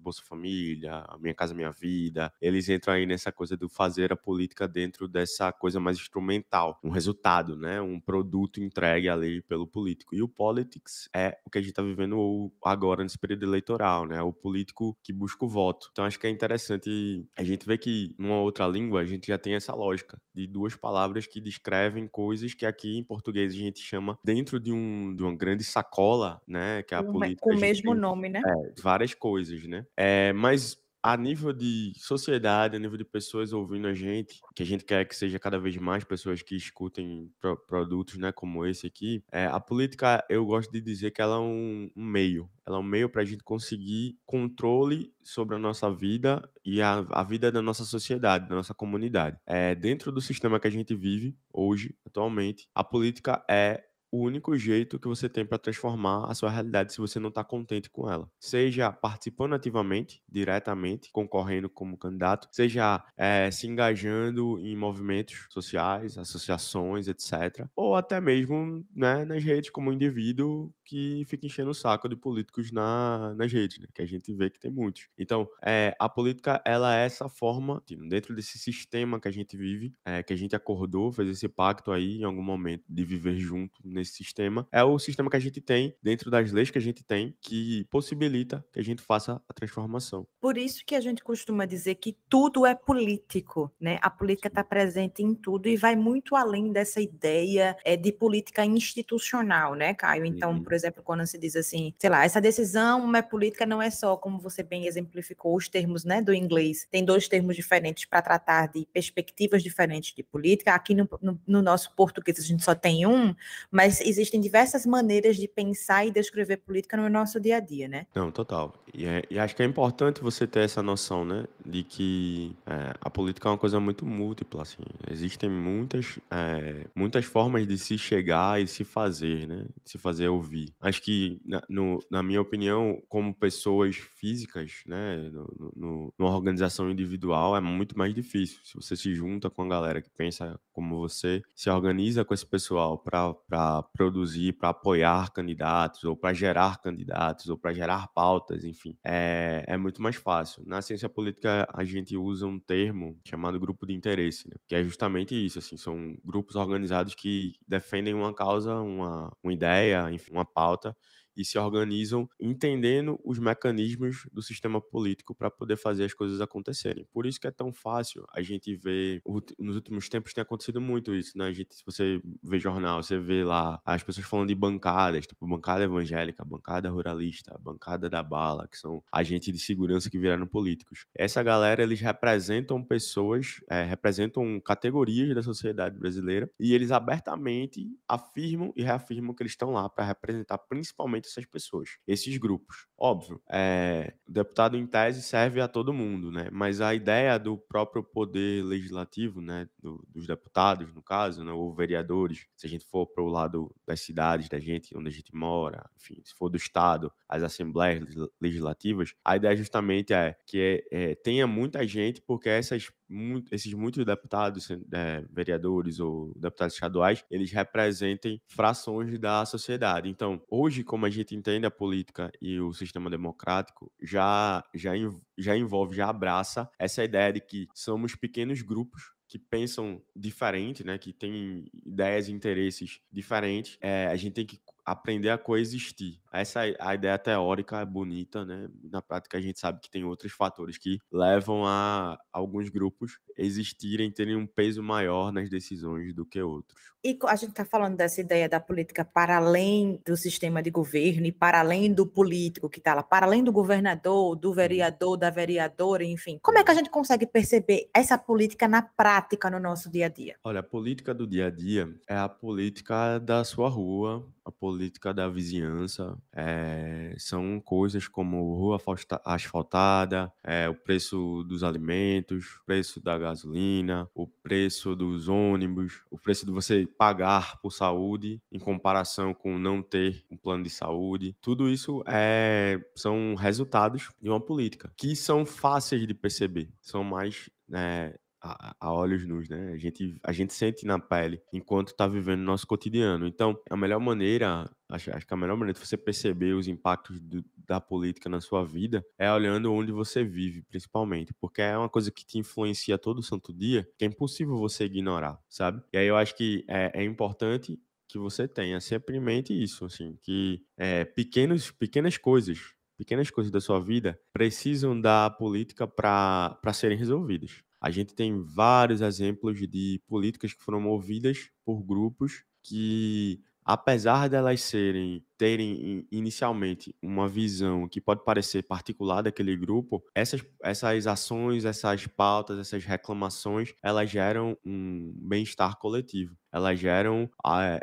Bolsa 0.00 0.22
Família, 0.24 1.04
Minha 1.20 1.34
Casa 1.34 1.54
Minha 1.54 1.70
Vida, 1.70 2.32
eles 2.40 2.68
entram 2.68 2.94
aí 2.94 3.06
nessa 3.06 3.30
coisa 3.30 3.56
do 3.56 3.68
fazer 3.68 4.12
a 4.12 4.16
política 4.16 4.66
dentro 4.66 5.06
dessa 5.06 5.52
coisa 5.52 5.78
mais 5.78 5.98
instrumental, 5.98 6.78
um 6.82 6.90
resultado, 6.90 7.56
né? 7.56 7.80
Um 7.80 8.00
produto 8.00 8.62
entregue 8.62 9.08
ali 9.08 9.42
pelo 9.42 9.66
político. 9.66 10.14
E 10.14 10.22
o 10.22 10.28
politics 10.28 11.08
é 11.14 11.38
o 11.44 11.50
que 11.50 11.58
a 11.58 11.60
gente 11.60 11.70
está 11.70 11.82
vivendo 11.82 12.52
agora 12.64 13.02
nesse 13.02 13.18
período 13.18 13.44
eleitoral, 13.44 14.06
né? 14.06 14.20
O 14.22 14.32
político 14.32 14.96
que 15.02 15.12
busca 15.12 15.44
o 15.44 15.48
voto. 15.48 15.88
Então 15.92 16.04
acho 16.04 16.18
que 16.18 16.26
é 16.26 16.30
interessante 16.30 17.26
a 17.36 17.44
gente 17.44 17.66
ver 17.66 17.78
que 17.78 18.14
numa 18.18 18.40
outra 18.40 18.66
língua 18.66 19.00
a 19.00 19.04
gente 19.04 19.28
já 19.28 19.38
tem 19.38 19.54
essa 19.54 19.74
lógica 19.74 20.20
de 20.34 20.46
duas 20.46 20.74
palavras 20.76 21.26
que 21.26 21.40
descrevem 21.40 22.08
coisas 22.08 22.54
que 22.54 22.64
aqui 22.64 22.96
em 22.96 23.04
português 23.04 23.52
a 23.52 23.56
gente 23.56 23.80
chama 23.80 24.18
dentro 24.24 24.58
de, 24.58 24.72
um, 24.72 25.14
de 25.14 25.22
uma 25.22 25.34
grande 25.34 25.64
sacola, 25.64 26.40
né? 26.46 26.82
Que 26.82 26.94
é 26.94 26.98
a 26.98 27.02
política. 27.02 27.42
Com 27.42 27.54
o 27.54 27.60
mesmo 27.60 27.92
tem, 27.92 28.00
nome, 28.00 28.28
né? 28.28 28.42
É, 28.44 28.80
várias 28.80 29.14
coisas, 29.14 29.62
né? 29.66 29.86
É, 30.02 30.32
mas 30.32 30.78
a 31.02 31.14
nível 31.14 31.52
de 31.52 31.92
sociedade, 31.94 32.74
a 32.74 32.78
nível 32.78 32.96
de 32.96 33.04
pessoas 33.04 33.52
ouvindo 33.52 33.86
a 33.86 33.92
gente, 33.92 34.40
que 34.54 34.62
a 34.62 34.66
gente 34.66 34.82
quer 34.82 35.06
que 35.06 35.14
seja 35.14 35.38
cada 35.38 35.58
vez 35.58 35.76
mais 35.76 36.04
pessoas 36.04 36.40
que 36.40 36.56
escutem 36.56 37.30
pro 37.38 37.54
produtos, 37.66 38.16
né, 38.16 38.32
como 38.32 38.64
esse 38.64 38.86
aqui, 38.86 39.22
é, 39.30 39.44
a 39.44 39.60
política, 39.60 40.24
eu 40.30 40.46
gosto 40.46 40.72
de 40.72 40.80
dizer 40.80 41.10
que 41.10 41.20
ela 41.20 41.36
é 41.36 41.38
um, 41.38 41.90
um 41.94 42.04
meio. 42.04 42.50
Ela 42.66 42.78
é 42.78 42.80
um 42.80 42.82
meio 42.82 43.10
para 43.10 43.20
a 43.20 43.24
gente 43.26 43.44
conseguir 43.44 44.18
controle 44.24 45.12
sobre 45.22 45.56
a 45.56 45.58
nossa 45.58 45.92
vida 45.92 46.48
e 46.64 46.80
a, 46.80 47.04
a 47.10 47.22
vida 47.22 47.52
da 47.52 47.60
nossa 47.60 47.84
sociedade, 47.84 48.48
da 48.48 48.54
nossa 48.54 48.72
comunidade. 48.72 49.38
É, 49.46 49.74
dentro 49.74 50.10
do 50.10 50.20
sistema 50.22 50.58
que 50.58 50.66
a 50.66 50.70
gente 50.70 50.94
vive 50.94 51.36
hoje, 51.52 51.94
atualmente, 52.06 52.68
a 52.74 52.82
política 52.82 53.44
é 53.50 53.84
o 54.10 54.22
único 54.22 54.56
jeito 54.56 54.98
que 54.98 55.08
você 55.08 55.28
tem 55.28 55.44
para 55.44 55.58
transformar 55.58 56.30
a 56.30 56.34
sua 56.34 56.50
realidade 56.50 56.92
se 56.92 56.98
você 56.98 57.18
não 57.18 57.28
está 57.28 57.44
contente 57.44 57.88
com 57.90 58.10
ela. 58.10 58.28
Seja 58.38 58.92
participando 58.92 59.54
ativamente, 59.54 60.22
diretamente, 60.28 61.10
concorrendo 61.12 61.68
como 61.68 61.96
candidato, 61.96 62.48
seja 62.50 63.04
é, 63.16 63.50
se 63.50 63.66
engajando 63.66 64.58
em 64.58 64.76
movimentos 64.76 65.46
sociais, 65.50 66.18
associações, 66.18 67.08
etc. 67.08 67.66
Ou 67.76 67.94
até 67.94 68.20
mesmo 68.20 68.84
né, 68.94 69.24
nas 69.24 69.42
redes 69.42 69.70
como 69.70 69.92
indivíduo 69.92 70.72
que 70.84 71.24
fica 71.26 71.46
enchendo 71.46 71.70
o 71.70 71.74
saco 71.74 72.08
de 72.08 72.16
políticos 72.16 72.72
na, 72.72 73.32
nas 73.36 73.52
redes, 73.52 73.78
né, 73.78 73.86
que 73.94 74.02
a 74.02 74.06
gente 74.06 74.34
vê 74.34 74.50
que 74.50 74.58
tem 74.58 74.72
muitos. 74.72 75.08
Então, 75.16 75.48
é, 75.64 75.94
a 76.00 76.08
política, 76.08 76.60
ela 76.66 76.96
é 76.96 77.06
essa 77.06 77.28
forma, 77.28 77.80
dentro 78.08 78.34
desse 78.34 78.58
sistema 78.58 79.20
que 79.20 79.28
a 79.28 79.30
gente 79.30 79.56
vive, 79.56 79.94
é, 80.04 80.20
que 80.20 80.32
a 80.32 80.36
gente 80.36 80.56
acordou, 80.56 81.12
fez 81.12 81.28
esse 81.28 81.48
pacto 81.48 81.92
aí 81.92 82.18
em 82.18 82.24
algum 82.24 82.42
momento 82.42 82.82
de 82.88 83.04
viver 83.04 83.36
junto 83.38 83.80
nesse 84.00 84.12
sistema, 84.12 84.66
é 84.72 84.82
o 84.82 84.98
sistema 84.98 85.30
que 85.30 85.36
a 85.36 85.40
gente 85.40 85.60
tem, 85.60 85.94
dentro 86.02 86.30
das 86.30 86.50
leis 86.50 86.70
que 86.70 86.78
a 86.78 86.80
gente 86.80 87.04
tem, 87.04 87.34
que 87.40 87.84
possibilita 87.90 88.64
que 88.72 88.80
a 88.80 88.84
gente 88.84 89.02
faça 89.02 89.40
a 89.48 89.52
transformação. 89.52 90.26
Por 90.40 90.58
isso 90.58 90.84
que 90.84 90.94
a 90.94 91.00
gente 91.00 91.22
costuma 91.22 91.64
dizer 91.66 91.96
que 91.96 92.16
tudo 92.28 92.66
é 92.66 92.74
político, 92.74 93.72
né? 93.80 93.98
A 94.02 94.10
política 94.10 94.48
está 94.48 94.64
presente 94.64 95.22
em 95.22 95.34
tudo 95.34 95.68
e 95.68 95.76
vai 95.76 95.94
muito 95.94 96.34
além 96.34 96.72
dessa 96.72 97.00
ideia 97.00 97.76
é, 97.84 97.96
de 97.96 98.12
política 98.12 98.64
institucional, 98.64 99.74
né, 99.74 99.94
Caio? 99.94 100.24
Então, 100.24 100.52
uhum. 100.52 100.62
por 100.62 100.72
exemplo, 100.72 101.02
quando 101.02 101.26
se 101.26 101.38
diz 101.38 101.54
assim, 101.56 101.94
sei 101.98 102.10
lá, 102.10 102.24
essa 102.24 102.40
decisão 102.40 103.14
é 103.14 103.22
política 103.22 103.66
não 103.66 103.82
é 103.82 103.90
só, 103.90 104.16
como 104.16 104.40
você 104.40 104.62
bem 104.62 104.86
exemplificou, 104.86 105.54
os 105.54 105.68
termos 105.68 106.04
né, 106.04 106.22
do 106.22 106.32
inglês. 106.32 106.86
Tem 106.90 107.04
dois 107.04 107.28
termos 107.28 107.54
diferentes 107.54 108.04
para 108.04 108.22
tratar 108.22 108.68
de 108.68 108.86
perspectivas 108.92 109.62
diferentes 109.62 110.14
de 110.14 110.22
política. 110.22 110.74
Aqui 110.74 110.94
no, 110.94 111.08
no, 111.20 111.40
no 111.46 111.62
nosso 111.62 111.94
português 111.94 112.38
a 112.38 112.42
gente 112.42 112.64
só 112.64 112.74
tem 112.74 113.06
um, 113.06 113.34
mas 113.70 113.89
mas 113.90 114.00
existem 114.02 114.40
diversas 114.40 114.86
maneiras 114.86 115.36
de 115.36 115.48
pensar 115.48 116.06
e 116.06 116.12
descrever 116.12 116.58
política 116.58 116.96
no 116.96 117.08
nosso 117.08 117.40
dia 117.40 117.56
a 117.56 117.60
dia, 117.60 117.88
né? 117.88 118.06
Não, 118.14 118.30
total. 118.30 118.72
E, 118.94 119.04
é, 119.04 119.22
e 119.28 119.38
acho 119.38 119.56
que 119.56 119.62
é 119.62 119.66
importante 119.66 120.20
você 120.20 120.46
ter 120.46 120.60
essa 120.60 120.80
noção, 120.82 121.24
né? 121.24 121.44
De 121.64 121.82
que 121.82 122.56
é, 122.66 122.94
a 123.00 123.10
política 123.10 123.48
é 123.48 123.52
uma 123.52 123.58
coisa 123.58 123.80
muito 123.80 124.06
múltipla, 124.06 124.62
assim. 124.62 124.82
Existem 125.10 125.50
muitas, 125.50 126.20
é, 126.30 126.86
muitas 126.94 127.24
formas 127.24 127.66
de 127.66 127.76
se 127.78 127.98
chegar 127.98 128.62
e 128.62 128.66
se 128.68 128.84
fazer, 128.84 129.48
né? 129.48 129.66
Se 129.84 129.98
fazer 129.98 130.28
ouvir. 130.28 130.72
Acho 130.80 131.02
que, 131.02 131.40
na, 131.44 131.60
no, 131.68 131.98
na 132.08 132.22
minha 132.22 132.40
opinião, 132.40 133.02
como 133.08 133.34
pessoas 133.34 133.96
físicas, 133.96 134.82
né? 134.86 135.16
No, 135.32 135.72
no, 135.76 136.14
numa 136.16 136.34
organização 136.34 136.90
individual 136.90 137.56
é 137.56 137.60
muito 137.60 137.98
mais 137.98 138.14
difícil. 138.14 138.60
Se 138.64 138.74
você 138.74 138.94
se 138.96 139.14
junta 139.14 139.50
com 139.50 139.62
a 139.62 139.68
galera 139.68 140.00
que 140.00 140.10
pensa 140.10 140.60
como 140.72 140.98
você, 140.98 141.42
se 141.54 141.68
organiza 141.68 142.24
com 142.24 142.32
esse 142.32 142.46
pessoal 142.46 142.98
para 142.98 143.79
produzir, 143.82 144.52
para 144.54 144.70
apoiar 144.70 145.32
candidatos, 145.32 146.04
ou 146.04 146.16
para 146.16 146.32
gerar 146.34 146.80
candidatos, 146.80 147.48
ou 147.48 147.58
para 147.58 147.72
gerar 147.72 148.08
pautas, 148.08 148.64
enfim, 148.64 148.96
é, 149.04 149.64
é 149.66 149.76
muito 149.76 150.02
mais 150.02 150.16
fácil. 150.16 150.62
Na 150.66 150.82
ciência 150.82 151.08
política, 151.08 151.68
a 151.72 151.84
gente 151.84 152.16
usa 152.16 152.46
um 152.46 152.58
termo 152.58 153.18
chamado 153.24 153.58
grupo 153.60 153.86
de 153.86 153.94
interesse, 153.94 154.48
né? 154.48 154.56
que 154.68 154.74
é 154.74 154.82
justamente 154.82 155.34
isso, 155.34 155.58
assim, 155.58 155.76
são 155.76 156.16
grupos 156.24 156.56
organizados 156.56 157.14
que 157.14 157.54
defendem 157.66 158.14
uma 158.14 158.34
causa, 158.34 158.74
uma, 158.80 159.32
uma 159.42 159.52
ideia, 159.52 160.10
enfim, 160.10 160.32
uma 160.32 160.44
pauta, 160.44 160.96
e 161.40 161.44
se 161.44 161.58
organizam 161.58 162.28
entendendo 162.38 163.18
os 163.24 163.38
mecanismos 163.38 164.28
do 164.32 164.42
sistema 164.42 164.80
político 164.80 165.34
para 165.34 165.50
poder 165.50 165.76
fazer 165.76 166.04
as 166.04 166.12
coisas 166.12 166.40
acontecerem. 166.40 167.06
Por 167.12 167.24
isso 167.26 167.40
que 167.40 167.46
é 167.46 167.50
tão 167.50 167.72
fácil 167.72 168.24
a 168.32 168.42
gente 168.42 168.74
ver, 168.76 169.22
nos 169.58 169.76
últimos 169.76 170.08
tempos 170.08 170.34
tem 170.34 170.42
acontecido 170.42 170.80
muito 170.80 171.14
isso, 171.14 171.36
né? 171.38 171.46
A 171.46 171.52
gente, 171.52 171.74
se 171.74 171.84
você 171.84 172.20
vê 172.42 172.58
jornal, 172.58 173.02
você 173.02 173.18
vê 173.18 173.42
lá 173.44 173.80
as 173.84 174.02
pessoas 174.02 174.26
falando 174.26 174.48
de 174.48 174.54
bancadas, 174.54 175.26
tipo 175.26 175.46
bancada 175.46 175.84
evangélica, 175.84 176.44
bancada 176.44 176.90
ruralista, 176.90 177.58
bancada 177.58 178.10
da 178.10 178.22
bala, 178.22 178.68
que 178.68 178.76
são 178.76 179.02
agentes 179.12 179.52
de 179.52 179.58
segurança 179.58 180.10
que 180.10 180.18
viraram 180.18 180.46
políticos. 180.46 181.06
Essa 181.14 181.42
galera, 181.42 181.82
eles 181.82 182.00
representam 182.00 182.82
pessoas, 182.84 183.60
é, 183.70 183.84
representam 183.84 184.60
categorias 184.60 185.34
da 185.34 185.42
sociedade 185.42 185.98
brasileira 185.98 186.50
e 186.58 186.74
eles 186.74 186.90
abertamente 186.90 187.88
afirmam 188.06 188.72
e 188.76 188.82
reafirmam 188.82 189.34
que 189.34 189.42
eles 189.42 189.52
estão 189.52 189.70
lá 189.70 189.88
para 189.88 190.04
representar 190.04 190.58
principalmente 190.58 191.28
essas 191.30 191.46
pessoas, 191.46 191.98
esses 192.06 192.36
grupos. 192.36 192.86
Óbvio, 192.96 193.40
é, 193.50 194.14
o 194.28 194.32
deputado 194.32 194.76
em 194.76 194.86
tese 194.86 195.22
serve 195.22 195.60
a 195.60 195.68
todo 195.68 195.92
mundo, 195.92 196.30
né? 196.30 196.48
Mas 196.52 196.80
a 196.80 196.94
ideia 196.94 197.38
do 197.38 197.56
próprio 197.56 198.02
poder 198.02 198.64
legislativo, 198.64 199.40
né, 199.40 199.68
do, 199.78 200.04
dos 200.08 200.26
deputados, 200.26 200.92
no 200.92 201.02
caso, 201.02 201.44
né, 201.44 201.52
ou 201.52 201.74
vereadores, 201.74 202.46
se 202.56 202.66
a 202.66 202.70
gente 202.70 202.84
for 202.84 203.06
para 203.06 203.22
o 203.22 203.28
lado 203.28 203.74
das 203.86 204.00
cidades 204.00 204.48
da 204.48 204.60
gente, 204.60 204.96
onde 204.96 205.08
a 205.08 205.12
gente 205.12 205.34
mora, 205.34 205.88
enfim, 205.96 206.20
se 206.24 206.34
for 206.34 206.48
do 206.48 206.56
estado, 206.56 207.12
as 207.28 207.42
assembleias 207.42 208.04
legislativas, 208.40 209.14
a 209.24 209.36
ideia 209.36 209.56
justamente 209.56 210.12
é 210.12 210.36
que 210.46 210.84
é, 210.90 211.14
tenha 211.14 211.46
muita 211.46 211.86
gente, 211.86 212.20
porque 212.20 212.48
essas 212.48 212.90
muito, 213.10 213.52
esses 213.54 213.74
muitos 213.74 214.04
deputados, 214.04 214.70
é, 214.70 215.24
vereadores 215.30 215.98
ou 215.98 216.32
deputados 216.36 216.74
estaduais, 216.74 217.24
eles 217.30 217.50
representem 217.50 218.40
frações 218.46 219.18
da 219.18 219.44
sociedade. 219.44 220.08
Então, 220.08 220.40
hoje, 220.48 220.84
como 220.84 221.04
a 221.04 221.10
gente 221.10 221.34
entende 221.34 221.66
a 221.66 221.70
política 221.70 222.30
e 222.40 222.60
o 222.60 222.72
sistema 222.72 223.10
democrático, 223.10 223.92
já, 224.00 224.64
já, 224.74 224.92
já 225.36 225.56
envolve, 225.56 225.96
já 225.96 226.08
abraça 226.08 226.70
essa 226.78 227.02
ideia 227.02 227.32
de 227.32 227.40
que 227.40 227.66
somos 227.74 228.14
pequenos 228.14 228.62
grupos 228.62 229.12
que 229.30 229.38
pensam 229.38 230.02
diferente, 230.14 230.82
né, 230.82 230.98
que 230.98 231.12
têm 231.12 231.64
ideias 231.86 232.28
e 232.28 232.32
interesses 232.32 233.00
diferentes, 233.12 233.78
é, 233.80 234.08
a 234.08 234.16
gente 234.16 234.34
tem 234.34 234.44
que 234.44 234.60
aprender 234.90 235.30
a 235.30 235.38
coexistir. 235.38 236.18
Essa 236.32 236.60
a 236.78 236.94
ideia 236.94 237.18
teórica 237.18 237.80
é 237.80 237.84
bonita, 237.84 238.44
né? 238.44 238.68
Na 238.90 239.00
prática 239.00 239.38
a 239.38 239.40
gente 239.40 239.58
sabe 239.58 239.80
que 239.80 239.90
tem 239.90 240.04
outros 240.04 240.32
fatores 240.32 240.78
que 240.78 240.98
levam 241.12 241.64
a 241.64 242.18
alguns 242.32 242.68
grupos 242.68 243.18
existirem, 243.36 244.10
terem 244.10 244.36
um 244.36 244.46
peso 244.46 244.82
maior 244.82 245.32
nas 245.32 245.48
decisões 245.48 246.14
do 246.14 246.26
que 246.26 246.40
outros. 246.42 246.90
E 247.02 247.18
a 247.24 247.34
gente 247.34 247.50
está 247.50 247.64
falando 247.64 247.96
dessa 247.96 248.20
ideia 248.20 248.46
da 248.46 248.60
política 248.60 249.02
para 249.04 249.38
além 249.38 250.00
do 250.04 250.16
sistema 250.16 250.62
de 250.62 250.70
governo 250.70 251.24
e 251.26 251.32
para 251.32 251.60
além 251.60 251.90
do 251.92 252.06
político 252.06 252.68
que 252.68 252.78
está 252.78 252.92
lá, 252.92 253.02
para 253.02 253.24
além 253.24 253.42
do 253.42 253.50
governador, 253.50 254.36
do 254.36 254.52
vereador, 254.52 255.16
da 255.16 255.30
vereadora, 255.30 256.04
enfim. 256.04 256.38
Como 256.42 256.58
é 256.58 256.64
que 256.64 256.70
a 256.70 256.74
gente 256.74 256.90
consegue 256.90 257.26
perceber 257.26 257.88
essa 257.94 258.18
política 258.18 258.68
na 258.68 258.82
prática 258.82 259.48
no 259.48 259.58
nosso 259.58 259.90
dia 259.90 260.06
a 260.06 260.08
dia? 260.10 260.36
Olha, 260.44 260.60
a 260.60 260.62
política 260.62 261.14
do 261.14 261.26
dia 261.26 261.46
a 261.46 261.50
dia 261.50 261.88
é 262.06 262.16
a 262.16 262.28
política 262.28 263.18
da 263.18 263.42
sua 263.44 263.70
rua, 263.70 264.28
a 264.50 264.52
política 264.52 265.14
da 265.14 265.28
vizinhança, 265.28 266.18
é, 266.32 267.14
são 267.18 267.60
coisas 267.60 268.06
como 268.08 268.54
rua 268.54 268.78
asfaltada, 269.24 270.32
é, 270.44 270.68
o 270.68 270.74
preço 270.74 271.44
dos 271.44 271.64
alimentos, 271.64 272.56
o 272.56 272.64
preço 272.66 273.00
da 273.00 273.16
gasolina, 273.16 274.08
o 274.14 274.26
preço 274.26 274.94
dos 274.94 275.28
ônibus, 275.28 276.02
o 276.10 276.18
preço 276.18 276.44
de 276.44 276.52
você 276.52 276.86
pagar 276.86 277.60
por 277.60 277.70
saúde 277.70 278.40
em 278.50 278.58
comparação 278.58 279.32
com 279.32 279.58
não 279.58 279.82
ter 279.82 280.24
um 280.30 280.36
plano 280.36 280.64
de 280.64 280.70
saúde. 280.70 281.36
Tudo 281.40 281.70
isso 281.70 282.02
é, 282.06 282.78
são 282.94 283.34
resultados 283.34 284.10
de 284.20 284.28
uma 284.28 284.40
política 284.40 284.92
que 284.96 285.14
são 285.14 285.46
fáceis 285.46 286.06
de 286.06 286.14
perceber, 286.14 286.70
são 286.80 287.04
mais 287.04 287.48
é, 287.72 288.18
a, 288.40 288.74
a, 288.80 288.92
olhos 288.92 289.26
nus, 289.26 289.48
né? 289.48 289.72
A 289.72 289.76
gente, 289.76 290.16
a 290.22 290.32
gente 290.32 290.52
sente 290.54 290.86
na 290.86 290.98
pele 290.98 291.40
enquanto 291.52 291.88
está 291.88 292.06
vivendo 292.06 292.40
o 292.40 292.44
nosso 292.44 292.66
cotidiano. 292.66 293.26
Então, 293.26 293.60
a 293.68 293.76
melhor 293.76 294.00
maneira, 294.00 294.70
acho, 294.88 295.14
acho 295.14 295.26
que 295.26 295.34
a 295.34 295.36
melhor 295.36 295.56
maneira 295.56 295.78
de 295.78 295.86
você 295.86 295.96
perceber 295.96 296.54
os 296.54 296.66
impactos 296.66 297.20
do, 297.20 297.44
da 297.56 297.80
política 297.80 298.28
na 298.28 298.40
sua 298.40 298.64
vida 298.64 299.04
é 299.18 299.30
olhando 299.30 299.72
onde 299.72 299.92
você 299.92 300.24
vive, 300.24 300.62
principalmente, 300.62 301.34
porque 301.40 301.62
é 301.62 301.76
uma 301.76 301.88
coisa 301.88 302.10
que 302.10 302.24
te 302.24 302.38
influencia 302.38 302.96
todo 302.96 303.22
santo 303.22 303.52
dia, 303.52 303.86
que 303.98 304.04
é 304.04 304.08
impossível 304.08 304.56
você 304.56 304.84
ignorar, 304.84 305.38
sabe? 305.48 305.82
E 305.92 305.98
aí 305.98 306.06
eu 306.06 306.16
acho 306.16 306.34
que 306.34 306.64
é, 306.68 306.90
é 306.94 307.04
importante 307.04 307.78
que 308.08 308.18
você 308.18 308.48
tenha 308.48 308.80
sempre 308.80 309.16
em 309.16 309.20
mente 309.20 309.52
isso, 309.52 309.84
assim, 309.84 310.18
que 310.22 310.62
é, 310.76 311.04
pequenos, 311.04 311.70
pequenas 311.70 312.16
coisas 312.16 312.74
pequenas 313.00 313.30
coisas 313.30 313.50
da 313.50 313.62
sua 313.62 313.80
vida 313.80 314.20
precisam 314.30 315.00
da 315.00 315.30
política 315.30 315.86
para 315.86 316.72
serem 316.74 316.98
resolvidas. 316.98 317.62
A 317.80 317.90
gente 317.90 318.14
tem 318.14 318.42
vários 318.42 319.00
exemplos 319.00 319.58
de 319.68 320.00
políticas 320.06 320.52
que 320.52 320.62
foram 320.62 320.80
movidas 320.80 321.50
por 321.64 321.82
grupos 321.82 322.44
que, 322.62 323.40
apesar 323.72 324.28
delas 324.28 324.60
serem 324.62 325.24
terem 325.38 326.06
inicialmente 326.12 326.94
uma 327.00 327.26
visão 327.26 327.88
que 327.88 327.98
pode 327.98 328.22
parecer 328.22 328.62
particular 328.62 329.22
daquele 329.22 329.56
grupo, 329.56 330.04
essas, 330.14 330.44
essas 330.62 331.06
ações, 331.06 331.64
essas 331.64 332.06
pautas, 332.06 332.58
essas 332.58 332.84
reclamações, 332.84 333.72
elas 333.82 334.10
geram 334.10 334.54
um 334.62 335.14
bem-estar 335.16 335.78
coletivo. 335.78 336.36
Elas 336.52 336.78
geram 336.78 337.30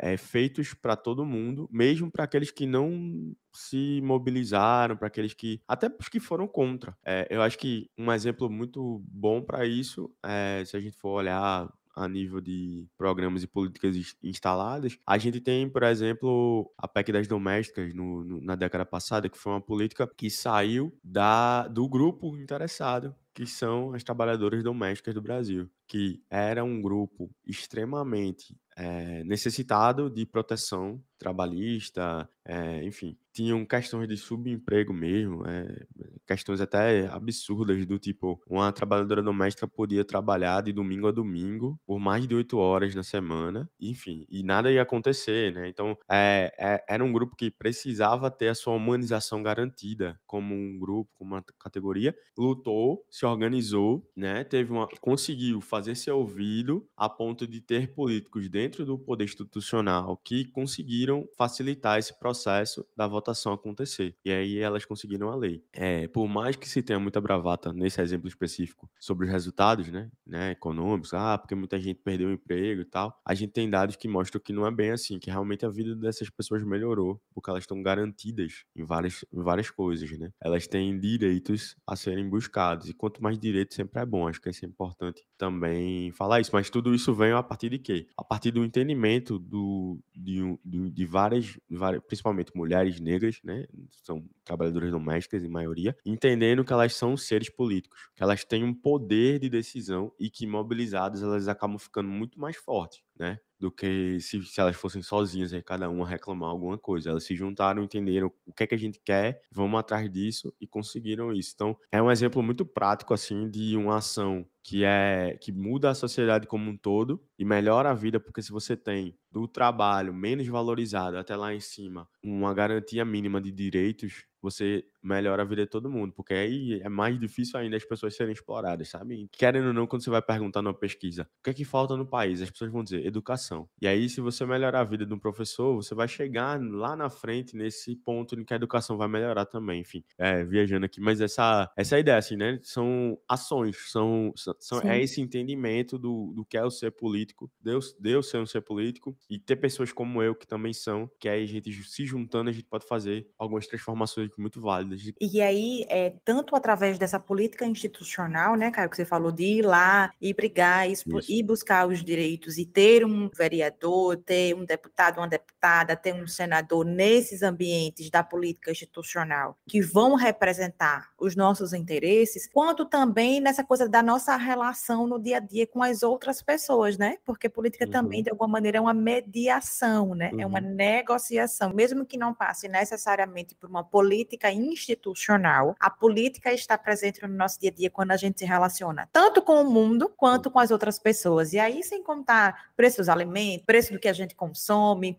é, 0.00 0.12
efeitos 0.12 0.72
para 0.72 0.94
todo 0.94 1.24
mundo, 1.24 1.68
mesmo 1.72 2.12
para 2.12 2.24
aqueles 2.24 2.52
que 2.52 2.64
não 2.64 3.34
se 3.52 4.00
mobilizaram, 4.04 4.96
para 4.96 5.08
aqueles 5.08 5.34
que. 5.34 5.60
até 5.66 5.90
os 5.98 6.08
que 6.08 6.20
foram 6.20 6.46
contra. 6.46 6.96
É, 7.04 7.26
eu 7.28 7.42
acho 7.42 7.58
que 7.58 7.90
um 7.98 8.12
exemplo 8.12 8.48
muito 8.48 9.02
bom 9.08 9.42
para 9.42 9.66
isso, 9.66 10.14
é, 10.24 10.62
se 10.64 10.76
a 10.76 10.80
gente 10.80 10.96
for 10.96 11.10
olhar 11.10 11.68
a 11.98 12.08
nível 12.08 12.40
de 12.40 12.86
programas 12.96 13.42
e 13.42 13.46
políticas 13.46 14.16
instaladas. 14.22 14.98
A 15.06 15.18
gente 15.18 15.40
tem, 15.40 15.68
por 15.68 15.82
exemplo, 15.82 16.72
a 16.78 16.86
PEC 16.88 17.12
das 17.12 17.26
domésticas 17.28 17.92
no, 17.94 18.24
no, 18.24 18.40
na 18.40 18.54
década 18.54 18.84
passada, 18.86 19.28
que 19.28 19.38
foi 19.38 19.52
uma 19.52 19.60
política 19.60 20.06
que 20.16 20.30
saiu 20.30 20.96
da, 21.02 21.66
do 21.68 21.88
grupo 21.88 22.36
interessado, 22.36 23.14
que 23.34 23.46
são 23.46 23.94
as 23.94 24.02
trabalhadoras 24.02 24.62
domésticas 24.62 25.14
do 25.14 25.22
Brasil, 25.22 25.70
que 25.86 26.22
era 26.30 26.64
um 26.64 26.80
grupo 26.80 27.30
extremamente 27.46 28.56
é, 28.78 29.24
necessitado 29.24 30.08
de 30.08 30.24
proteção 30.24 31.02
trabalhista, 31.18 32.28
é, 32.44 32.84
enfim, 32.84 33.18
tinham 33.32 33.66
questões 33.66 34.08
de 34.08 34.16
subemprego 34.16 34.92
mesmo, 34.94 35.44
é, 35.46 35.84
questões 36.26 36.60
até 36.60 37.06
absurdas 37.08 37.84
do 37.86 37.98
tipo, 37.98 38.40
uma 38.46 38.72
trabalhadora 38.72 39.22
doméstica 39.22 39.66
podia 39.66 40.04
trabalhar 40.04 40.62
de 40.62 40.72
domingo 40.72 41.08
a 41.08 41.10
domingo 41.10 41.78
por 41.84 41.98
mais 41.98 42.26
de 42.26 42.34
oito 42.34 42.58
horas 42.58 42.94
na 42.94 43.02
semana, 43.02 43.68
enfim, 43.80 44.24
e 44.30 44.42
nada 44.44 44.70
ia 44.70 44.82
acontecer, 44.82 45.52
né? 45.52 45.68
Então, 45.68 45.96
é, 46.10 46.84
era 46.88 47.04
um 47.04 47.12
grupo 47.12 47.34
que 47.36 47.50
precisava 47.50 48.30
ter 48.30 48.48
a 48.48 48.54
sua 48.54 48.74
humanização 48.74 49.42
garantida 49.42 50.18
como 50.26 50.54
um 50.54 50.78
grupo, 50.78 51.10
como 51.18 51.34
uma 51.34 51.44
categoria, 51.58 52.14
lutou, 52.36 53.04
se 53.10 53.26
organizou, 53.26 54.08
né? 54.16 54.44
Teve 54.44 54.72
uma, 54.72 54.86
conseguiu 55.00 55.60
fazer 55.60 55.96
ser 55.96 56.12
ouvido 56.12 56.88
a 56.96 57.08
ponto 57.08 57.46
de 57.46 57.60
ter 57.60 57.92
políticos 57.92 58.48
dentro 58.48 58.67
do 58.76 58.98
poder 58.98 59.24
institucional 59.24 60.16
que 60.16 60.44
conseguiram 60.46 61.28
facilitar 61.36 61.98
esse 61.98 62.18
processo 62.18 62.86
da 62.96 63.06
votação 63.06 63.52
acontecer. 63.52 64.16
E 64.24 64.30
aí 64.30 64.58
elas 64.58 64.84
conseguiram 64.84 65.30
a 65.30 65.36
lei. 65.36 65.62
É, 65.72 66.08
por 66.08 66.28
mais 66.28 66.56
que 66.56 66.68
se 66.68 66.82
tenha 66.82 66.98
muita 66.98 67.20
bravata 67.20 67.72
nesse 67.72 68.00
exemplo 68.00 68.28
específico 68.28 68.90
sobre 68.98 69.26
os 69.26 69.32
resultados, 69.32 69.88
né, 69.88 70.10
né, 70.26 70.52
econômicos, 70.52 71.12
ah, 71.14 71.38
porque 71.38 71.54
muita 71.54 71.78
gente 71.80 72.00
perdeu 72.02 72.28
o 72.28 72.32
emprego 72.32 72.82
e 72.82 72.84
tal, 72.84 73.18
a 73.24 73.34
gente 73.34 73.52
tem 73.52 73.68
dados 73.68 73.96
que 73.96 74.08
mostram 74.08 74.40
que 74.40 74.52
não 74.52 74.66
é 74.66 74.70
bem 74.70 74.90
assim, 74.90 75.18
que 75.18 75.30
realmente 75.30 75.64
a 75.64 75.68
vida 75.68 75.94
dessas 75.94 76.30
pessoas 76.30 76.62
melhorou, 76.62 77.20
porque 77.32 77.50
elas 77.50 77.62
estão 77.62 77.82
garantidas 77.82 78.64
em 78.76 78.84
várias, 78.84 79.24
em 79.32 79.42
várias 79.42 79.70
coisas, 79.70 80.10
né? 80.18 80.30
Elas 80.40 80.66
têm 80.66 80.98
direitos 80.98 81.76
a 81.86 81.96
serem 81.96 82.28
buscados, 82.28 82.88
e 82.88 82.94
quanto 82.94 83.22
mais 83.22 83.38
direitos 83.38 83.76
sempre 83.76 84.00
é 84.00 84.06
bom, 84.06 84.28
acho 84.28 84.40
que 84.40 84.48
é 84.48 84.52
importante 84.66 85.24
também 85.36 86.10
falar 86.12 86.40
isso, 86.40 86.50
mas 86.52 86.70
tudo 86.70 86.94
isso 86.94 87.14
vem 87.14 87.32
a 87.32 87.42
partir 87.42 87.70
de 87.70 87.78
quê? 87.78 88.06
A 88.16 88.24
partir 88.24 88.50
do 88.50 88.57
entendimento 88.64 89.38
do, 89.38 89.98
de, 90.14 90.40
de, 90.64 90.90
de 90.90 91.06
várias, 91.06 91.58
várias, 91.70 92.02
principalmente 92.04 92.52
mulheres 92.56 93.00
negras, 93.00 93.40
né? 93.44 93.66
São 94.04 94.24
trabalhadoras 94.44 94.90
domésticas 94.90 95.44
em 95.44 95.48
maioria, 95.48 95.96
entendendo 96.04 96.64
que 96.64 96.72
elas 96.72 96.94
são 96.94 97.16
seres 97.16 97.50
políticos, 97.50 98.08
que 98.14 98.22
elas 98.22 98.44
têm 98.44 98.64
um 98.64 98.74
poder 98.74 99.38
de 99.38 99.48
decisão 99.48 100.12
e 100.18 100.30
que 100.30 100.46
mobilizadas 100.46 101.22
elas 101.22 101.48
acabam 101.48 101.78
ficando 101.78 102.08
muito 102.08 102.40
mais 102.40 102.56
fortes, 102.56 103.02
né? 103.18 103.38
Do 103.58 103.70
que 103.72 104.20
se, 104.20 104.42
se 104.44 104.60
elas 104.60 104.76
fossem 104.76 105.02
sozinhas 105.02 105.52
e 105.52 105.62
cada 105.62 105.88
uma 105.90 106.06
reclamar 106.06 106.50
alguma 106.50 106.78
coisa. 106.78 107.10
Elas 107.10 107.24
se 107.24 107.34
juntaram, 107.34 107.82
entenderam 107.82 108.32
o 108.46 108.52
que 108.52 108.62
é 108.64 108.66
que 108.66 108.74
a 108.74 108.78
gente 108.78 109.00
quer, 109.04 109.42
vamos 109.50 109.78
atrás 109.80 110.10
disso 110.10 110.52
e 110.60 110.66
conseguiram 110.66 111.32
isso. 111.32 111.52
Então, 111.54 111.76
é 111.90 112.00
um 112.02 112.10
exemplo 112.10 112.42
muito 112.42 112.64
prático 112.64 113.12
assim 113.14 113.48
de 113.50 113.76
uma 113.76 113.96
ação 113.96 114.46
que 114.62 114.84
é 114.84 115.36
que 115.40 115.50
muda 115.50 115.90
a 115.90 115.94
sociedade 115.94 116.46
como 116.46 116.70
um 116.70 116.76
todo 116.76 117.22
e 117.38 117.44
melhora 117.44 117.90
a 117.90 117.94
vida, 117.94 118.20
porque 118.20 118.42
se 118.42 118.52
você 118.52 118.76
tem 118.76 119.16
do 119.30 119.48
trabalho 119.48 120.12
menos 120.12 120.46
valorizado 120.46 121.16
até 121.16 121.34
lá 121.36 121.54
em 121.54 121.60
cima 121.60 122.08
uma 122.22 122.52
garantia 122.52 123.04
mínima 123.04 123.40
de 123.40 123.50
direitos, 123.50 124.24
você 124.40 124.84
melhora 125.02 125.42
a 125.42 125.44
vida 125.44 125.62
de 125.62 125.70
todo 125.70 125.90
mundo, 125.90 126.12
porque 126.12 126.34
aí 126.34 126.80
é 126.82 126.88
mais 126.88 127.18
difícil 127.18 127.58
ainda 127.58 127.76
as 127.76 127.84
pessoas 127.84 128.14
serem 128.14 128.32
exploradas, 128.32 128.88
sabe? 128.88 129.28
Querendo 129.32 129.68
ou 129.68 129.72
não, 129.72 129.86
quando 129.86 130.02
você 130.02 130.10
vai 130.10 130.22
perguntar 130.22 130.62
numa 130.62 130.74
pesquisa, 130.74 131.22
o 131.40 131.42
que 131.44 131.50
é 131.50 131.54
que 131.54 131.64
falta 131.64 131.96
no 131.96 132.06
país? 132.06 132.42
As 132.42 132.50
pessoas 132.50 132.70
vão 132.70 132.82
dizer 132.82 133.04
educação. 133.06 133.68
E 133.80 133.86
aí, 133.86 134.08
se 134.08 134.20
você 134.20 134.44
melhorar 134.44 134.80
a 134.80 134.84
vida 134.84 135.06
de 135.06 135.12
um 135.14 135.18
professor, 135.18 135.74
você 135.76 135.94
vai 135.94 136.08
chegar 136.08 136.60
lá 136.60 136.96
na 136.96 137.08
frente 137.08 137.56
nesse 137.56 137.96
ponto 137.96 138.38
em 138.38 138.44
que 138.44 138.52
a 138.52 138.56
educação 138.56 138.96
vai 138.96 139.08
melhorar 139.08 139.46
também. 139.46 139.80
Enfim, 139.80 140.04
é, 140.18 140.44
viajando 140.44 140.86
aqui, 140.86 141.00
mas 141.00 141.20
essa, 141.20 141.70
essa 141.76 141.94
é 141.94 141.98
a 141.98 142.00
ideia, 142.00 142.18
assim, 142.18 142.36
né? 142.36 142.58
São 142.62 143.18
ações, 143.28 143.76
são, 143.90 144.32
são 144.58 144.80
é 144.82 145.00
esse 145.02 145.20
entendimento 145.20 145.98
do, 145.98 146.32
do 146.34 146.44
que 146.44 146.56
é 146.56 146.64
o 146.64 146.70
ser 146.70 146.90
político, 146.92 147.50
Deus, 147.60 147.96
Deus 147.98 148.28
ser 148.28 148.38
um 148.38 148.46
ser 148.46 148.60
político 148.60 149.16
e 149.28 149.38
ter 149.38 149.56
pessoas 149.56 149.92
como 149.92 150.22
eu 150.22 150.34
que 150.34 150.46
também 150.46 150.72
são, 150.72 151.10
que 151.18 151.28
aí 151.28 151.42
a 151.42 151.46
gente 151.46 151.72
se 151.84 152.04
juntando, 152.06 152.50
a 152.50 152.52
gente 152.52 152.66
pode 152.66 152.86
fazer 152.86 153.28
algumas 153.38 153.66
transformações 153.66 154.30
muito 154.40 154.60
válidas. 154.60 155.02
E 155.20 155.40
aí, 155.40 155.84
é, 155.88 156.14
tanto 156.24 156.54
através 156.54 156.98
dessa 156.98 157.18
política 157.18 157.66
institucional, 157.66 158.56
né, 158.56 158.70
Caio, 158.70 158.88
que 158.88 158.96
você 158.96 159.04
falou 159.04 159.32
de 159.32 159.44
ir 159.44 159.62
lá 159.62 160.10
e 160.20 160.32
brigar, 160.32 160.88
e, 160.88 160.94
ir 161.28 161.42
buscar 161.42 161.86
os 161.86 162.04
direitos 162.04 162.58
e 162.58 162.64
ter 162.64 163.04
um 163.04 163.28
vereador, 163.28 164.16
ter 164.16 164.54
um 164.54 164.64
deputado, 164.64 165.18
uma 165.18 165.28
deputada, 165.28 165.96
ter 165.96 166.14
um 166.14 166.26
senador 166.26 166.84
nesses 166.84 167.42
ambientes 167.42 168.10
da 168.10 168.22
política 168.22 168.70
institucional 168.70 169.56
que 169.66 169.80
vão 169.80 170.14
representar 170.14 171.10
os 171.18 171.34
nossos 171.34 171.72
interesses, 171.72 172.48
quanto 172.52 172.84
também 172.84 173.40
nessa 173.40 173.64
coisa 173.64 173.88
da 173.88 174.02
nossa 174.02 174.36
relação 174.36 175.06
no 175.06 175.18
dia 175.18 175.38
a 175.38 175.40
dia 175.40 175.66
com 175.66 175.82
as 175.82 176.02
outras 176.02 176.42
pessoas, 176.42 176.96
né? 176.96 177.16
Porque 177.24 177.48
política 177.48 177.84
uhum. 177.84 177.90
também, 177.90 178.22
de 178.22 178.30
alguma 178.30 178.48
maneira, 178.48 178.78
é 178.78 178.80
uma 178.80 178.94
mediação, 178.94 180.14
né? 180.14 180.30
Uhum. 180.32 180.40
É 180.40 180.46
uma 180.46 180.60
uhum. 180.60 180.74
negociação, 180.74 181.72
mesmo 181.74 182.06
que 182.06 182.16
não 182.16 182.34
passe 182.34 182.68
necessariamente 182.68 183.54
por 183.54 183.68
uma 183.68 183.82
política 184.18 184.50
institucional, 184.50 185.76
a 185.78 185.88
política 185.88 186.52
está 186.52 186.76
presente 186.76 187.22
no 187.22 187.28
nosso 187.28 187.60
dia 187.60 187.70
a 187.70 187.72
dia 187.72 187.88
quando 187.88 188.10
a 188.10 188.16
gente 188.16 188.40
se 188.40 188.44
relaciona 188.44 189.08
tanto 189.12 189.40
com 189.40 189.62
o 189.62 189.70
mundo 189.70 190.12
quanto 190.16 190.50
com 190.50 190.58
as 190.58 190.72
outras 190.72 190.98
pessoas. 190.98 191.52
E 191.52 191.58
aí, 191.58 191.84
sem 191.84 192.02
contar 192.02 192.70
preço 192.76 192.96
dos 192.96 193.08
alimentos, 193.08 193.64
preço 193.64 193.92
do 193.92 193.98
que 193.98 194.08
a 194.08 194.12
gente 194.12 194.34
consome, 194.34 195.16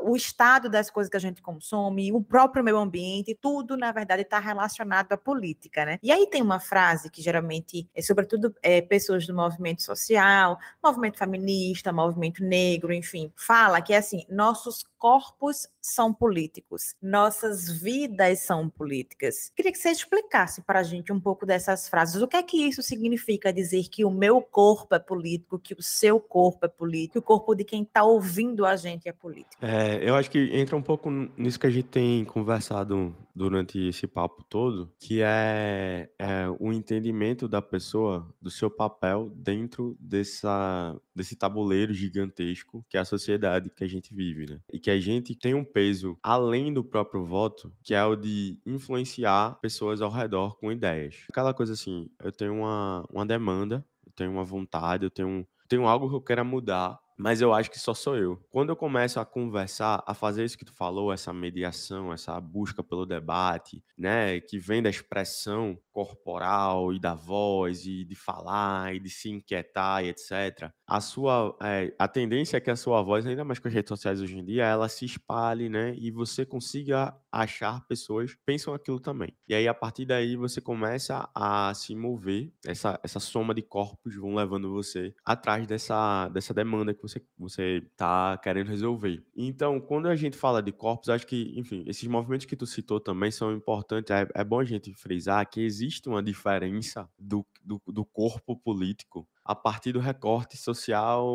o 0.00 0.16
estado 0.16 0.68
das 0.68 0.90
coisas 0.90 1.08
que 1.08 1.16
a 1.16 1.20
gente 1.20 1.40
consome, 1.40 2.12
o 2.12 2.20
próprio 2.20 2.64
meio 2.64 2.78
ambiente, 2.78 3.38
tudo, 3.40 3.76
na 3.76 3.92
verdade, 3.92 4.22
está 4.22 4.40
relacionado 4.40 5.12
à 5.12 5.16
política, 5.16 5.84
né? 5.84 5.98
E 6.02 6.10
aí 6.10 6.26
tem 6.26 6.42
uma 6.42 6.58
frase 6.58 7.08
que 7.08 7.22
geralmente, 7.22 7.88
é, 7.94 8.02
sobretudo 8.02 8.52
é, 8.62 8.80
pessoas 8.80 9.26
do 9.26 9.34
movimento 9.34 9.82
social, 9.82 10.58
movimento 10.82 11.18
feminista, 11.18 11.92
movimento 11.92 12.42
negro, 12.42 12.92
enfim, 12.92 13.32
fala 13.36 13.80
que 13.80 13.92
é 13.92 13.98
assim, 13.98 14.24
nossos 14.28 14.84
corpos 14.98 15.66
são 15.80 16.12
políticos, 16.12 16.94
nossas 17.00 17.70
vidas 17.70 18.39
são 18.40 18.68
políticas. 18.68 19.52
Queria 19.54 19.72
que 19.72 19.78
você 19.78 19.90
explicasse 19.90 20.62
para 20.62 20.80
a 20.80 20.82
gente 20.82 21.12
um 21.12 21.20
pouco 21.20 21.46
dessas 21.46 21.88
frases. 21.88 22.22
O 22.22 22.28
que 22.28 22.36
é 22.36 22.42
que 22.42 22.56
isso 22.56 22.82
significa 22.82 23.52
dizer 23.52 23.88
que 23.88 24.04
o 24.04 24.10
meu 24.10 24.40
corpo 24.40 24.94
é 24.94 24.98
político, 24.98 25.58
que 25.58 25.74
o 25.74 25.82
seu 25.82 26.18
corpo 26.20 26.66
é 26.66 26.68
político, 26.68 27.12
que 27.12 27.18
o 27.18 27.22
corpo 27.22 27.54
de 27.54 27.64
quem 27.64 27.82
está 27.82 28.02
ouvindo 28.02 28.64
a 28.64 28.76
gente 28.76 29.08
é 29.08 29.12
político? 29.12 29.64
É, 29.64 30.08
eu 30.08 30.14
acho 30.14 30.30
que 30.30 30.50
entra 30.52 30.76
um 30.76 30.82
pouco 30.82 31.10
nisso 31.10 31.58
que 31.58 31.66
a 31.66 31.70
gente 31.70 31.88
tem 31.88 32.24
conversado 32.24 33.14
durante 33.34 33.78
esse 33.88 34.06
papo 34.06 34.44
todo, 34.48 34.92
que 34.98 35.22
é, 35.22 36.10
é 36.18 36.48
o 36.58 36.72
entendimento 36.72 37.48
da 37.48 37.62
pessoa 37.62 38.28
do 38.40 38.50
seu 38.50 38.70
papel 38.70 39.30
dentro 39.34 39.96
dessa, 40.00 40.94
desse 41.14 41.36
tabuleiro 41.36 41.94
gigantesco 41.94 42.84
que 42.88 42.96
é 42.96 43.00
a 43.00 43.04
sociedade 43.04 43.70
que 43.70 43.84
a 43.84 43.88
gente 43.88 44.14
vive, 44.14 44.46
né? 44.46 44.60
E 44.72 44.78
que 44.78 44.90
a 44.90 45.00
gente 45.00 45.34
tem 45.34 45.54
um 45.54 45.64
peso 45.64 46.18
além 46.22 46.72
do 46.72 46.84
próprio 46.84 47.24
voto, 47.24 47.72
que 47.82 47.94
é 47.94 48.04
o 48.04 48.16
de 48.16 48.29
influenciar 48.66 49.58
pessoas 49.60 50.00
ao 50.00 50.10
redor 50.10 50.56
com 50.58 50.72
ideias. 50.72 51.24
Aquela 51.28 51.54
coisa 51.54 51.72
assim, 51.72 52.08
eu 52.22 52.32
tenho 52.32 52.54
uma, 52.54 53.04
uma 53.10 53.26
demanda, 53.26 53.84
eu 54.06 54.12
tenho 54.12 54.30
uma 54.30 54.44
vontade, 54.44 55.04
eu 55.04 55.10
tenho, 55.10 55.46
tenho 55.68 55.86
algo 55.86 56.08
que 56.08 56.16
eu 56.16 56.22
quero 56.22 56.44
mudar 56.44 56.98
mas 57.20 57.42
eu 57.42 57.52
acho 57.52 57.70
que 57.70 57.78
só 57.78 57.92
sou 57.92 58.16
eu. 58.16 58.42
Quando 58.50 58.70
eu 58.70 58.76
começo 58.76 59.20
a 59.20 59.26
conversar, 59.26 60.02
a 60.06 60.14
fazer 60.14 60.42
isso 60.42 60.56
que 60.56 60.64
tu 60.64 60.72
falou, 60.72 61.12
essa 61.12 61.34
mediação, 61.34 62.10
essa 62.14 62.40
busca 62.40 62.82
pelo 62.82 63.04
debate, 63.04 63.84
né, 63.96 64.40
que 64.40 64.58
vem 64.58 64.82
da 64.82 64.88
expressão 64.88 65.78
corporal 65.92 66.94
e 66.94 66.98
da 66.98 67.14
voz 67.14 67.84
e 67.84 68.04
de 68.04 68.14
falar 68.14 68.94
e 68.94 69.00
de 69.00 69.10
se 69.10 69.28
inquietar 69.28 70.02
e 70.02 70.08
etc. 70.08 70.72
A 70.86 70.98
sua 71.02 71.54
é, 71.62 71.94
a 71.98 72.08
tendência 72.08 72.56
é 72.56 72.60
que 72.60 72.70
a 72.70 72.76
sua 72.76 73.02
voz, 73.02 73.26
ainda 73.26 73.44
mais 73.44 73.58
com 73.58 73.68
as 73.68 73.74
redes 73.74 73.90
sociais 73.90 74.22
hoje 74.22 74.38
em 74.38 74.44
dia, 74.44 74.64
ela 74.64 74.88
se 74.88 75.04
espalhe, 75.04 75.68
né, 75.68 75.94
e 75.98 76.10
você 76.10 76.46
consiga 76.46 77.14
achar 77.32 77.86
pessoas 77.86 78.34
que 78.34 78.40
pensam 78.44 78.74
aquilo 78.74 79.00
também. 79.00 79.34
E 79.48 79.54
aí 79.54 79.68
a 79.68 79.74
partir 79.74 80.04
daí 80.06 80.36
você 80.36 80.60
começa 80.60 81.28
a 81.34 81.72
se 81.74 81.94
mover, 81.94 82.52
essa 82.66 82.98
essa 83.02 83.20
soma 83.20 83.54
de 83.54 83.62
corpos 83.62 84.14
vão 84.16 84.34
levando 84.34 84.70
você 84.70 85.14
atrás 85.24 85.66
dessa 85.66 86.28
dessa 86.28 86.52
demanda 86.54 86.94
que 86.94 87.02
você 87.02 87.22
você 87.38 87.82
tá 87.96 88.38
querendo 88.38 88.68
resolver. 88.68 89.22
Então, 89.36 89.80
quando 89.80 90.08
a 90.08 90.16
gente 90.16 90.36
fala 90.36 90.62
de 90.62 90.72
corpos, 90.72 91.08
acho 91.08 91.26
que, 91.26 91.52
enfim, 91.56 91.84
esses 91.86 92.06
movimentos 92.08 92.46
que 92.46 92.56
tu 92.56 92.66
citou 92.66 93.00
também 93.00 93.30
são 93.30 93.52
importantes. 93.52 94.10
É, 94.10 94.26
é 94.34 94.44
bom 94.44 94.60
a 94.60 94.64
gente 94.64 94.92
frisar 94.94 95.48
que 95.48 95.60
existe 95.60 96.08
uma 96.08 96.22
diferença 96.22 97.08
do, 97.18 97.46
do, 97.62 97.80
do 97.86 98.04
corpo 98.04 98.56
político 98.56 99.28
a 99.50 99.54
partir 99.56 99.90
do 99.90 99.98
recorte 99.98 100.56
social 100.56 101.26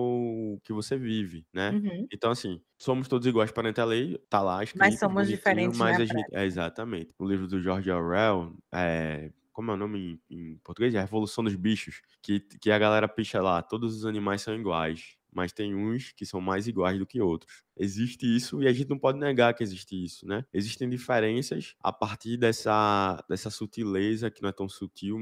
que 0.64 0.72
você 0.72 0.98
vive, 0.98 1.46
né? 1.54 1.72
Uhum. 1.72 2.08
Então, 2.10 2.32
assim, 2.32 2.62
somos 2.80 3.10
todos 3.10 3.28
iguais 3.28 3.52
perante 3.52 3.82
a 3.82 3.86
lei, 3.86 4.18
tá 4.30 4.42
lá 4.42 4.64
escrito. 4.64 4.80
Mas 4.80 4.98
somos 4.98 5.28
diferentes, 5.28 5.78
mas 5.78 6.00
né, 6.00 6.06
gente, 6.06 6.26
é, 6.32 6.46
Exatamente. 6.46 7.14
O 7.20 7.28
livro 7.28 7.46
do 7.46 7.62
George 7.62 7.92
Orwell, 7.92 8.56
é, 8.74 9.34
como 9.52 9.70
é 9.70 9.74
o 9.74 9.78
nome 9.78 10.18
em, 10.30 10.54
em 10.54 10.58
português? 10.64 10.96
É 10.96 11.00
a 11.00 11.02
Revolução 11.02 11.44
dos 11.44 11.58
Bichos, 11.58 12.02
que, 12.22 12.40
que 12.40 12.72
a 12.72 12.80
galera 12.80 13.06
picha 13.06 13.42
lá, 13.42 13.62
todos 13.62 13.94
os 13.98 14.06
animais 14.06 14.42
são 14.42 14.56
iguais 14.56 15.18
mas 15.36 15.52
tem 15.52 15.76
uns 15.76 16.14
que 16.14 16.26
são 16.26 16.40
mais 16.40 16.66
iguais 16.66 16.98
do 16.98 17.06
que 17.06 17.20
outros. 17.20 17.62
Existe 17.78 18.26
isso 18.26 18.62
e 18.64 18.68
a 18.68 18.74
gente 18.74 18.90
não 18.90 18.98
pode 18.98 19.20
negar 19.20 19.54
que 19.54 19.64
existe 19.64 20.02
isso, 20.04 20.26
né? 20.28 20.46
Existem 20.54 20.90
diferenças 20.90 21.76
a 21.82 21.92
partir 21.92 22.38
dessa, 22.38 23.24
dessa 23.30 23.50
sutileza 23.50 24.32
que 24.32 24.42
não 24.42 24.50
é 24.50 24.54
tão 24.54 24.68
sutil 24.70 25.18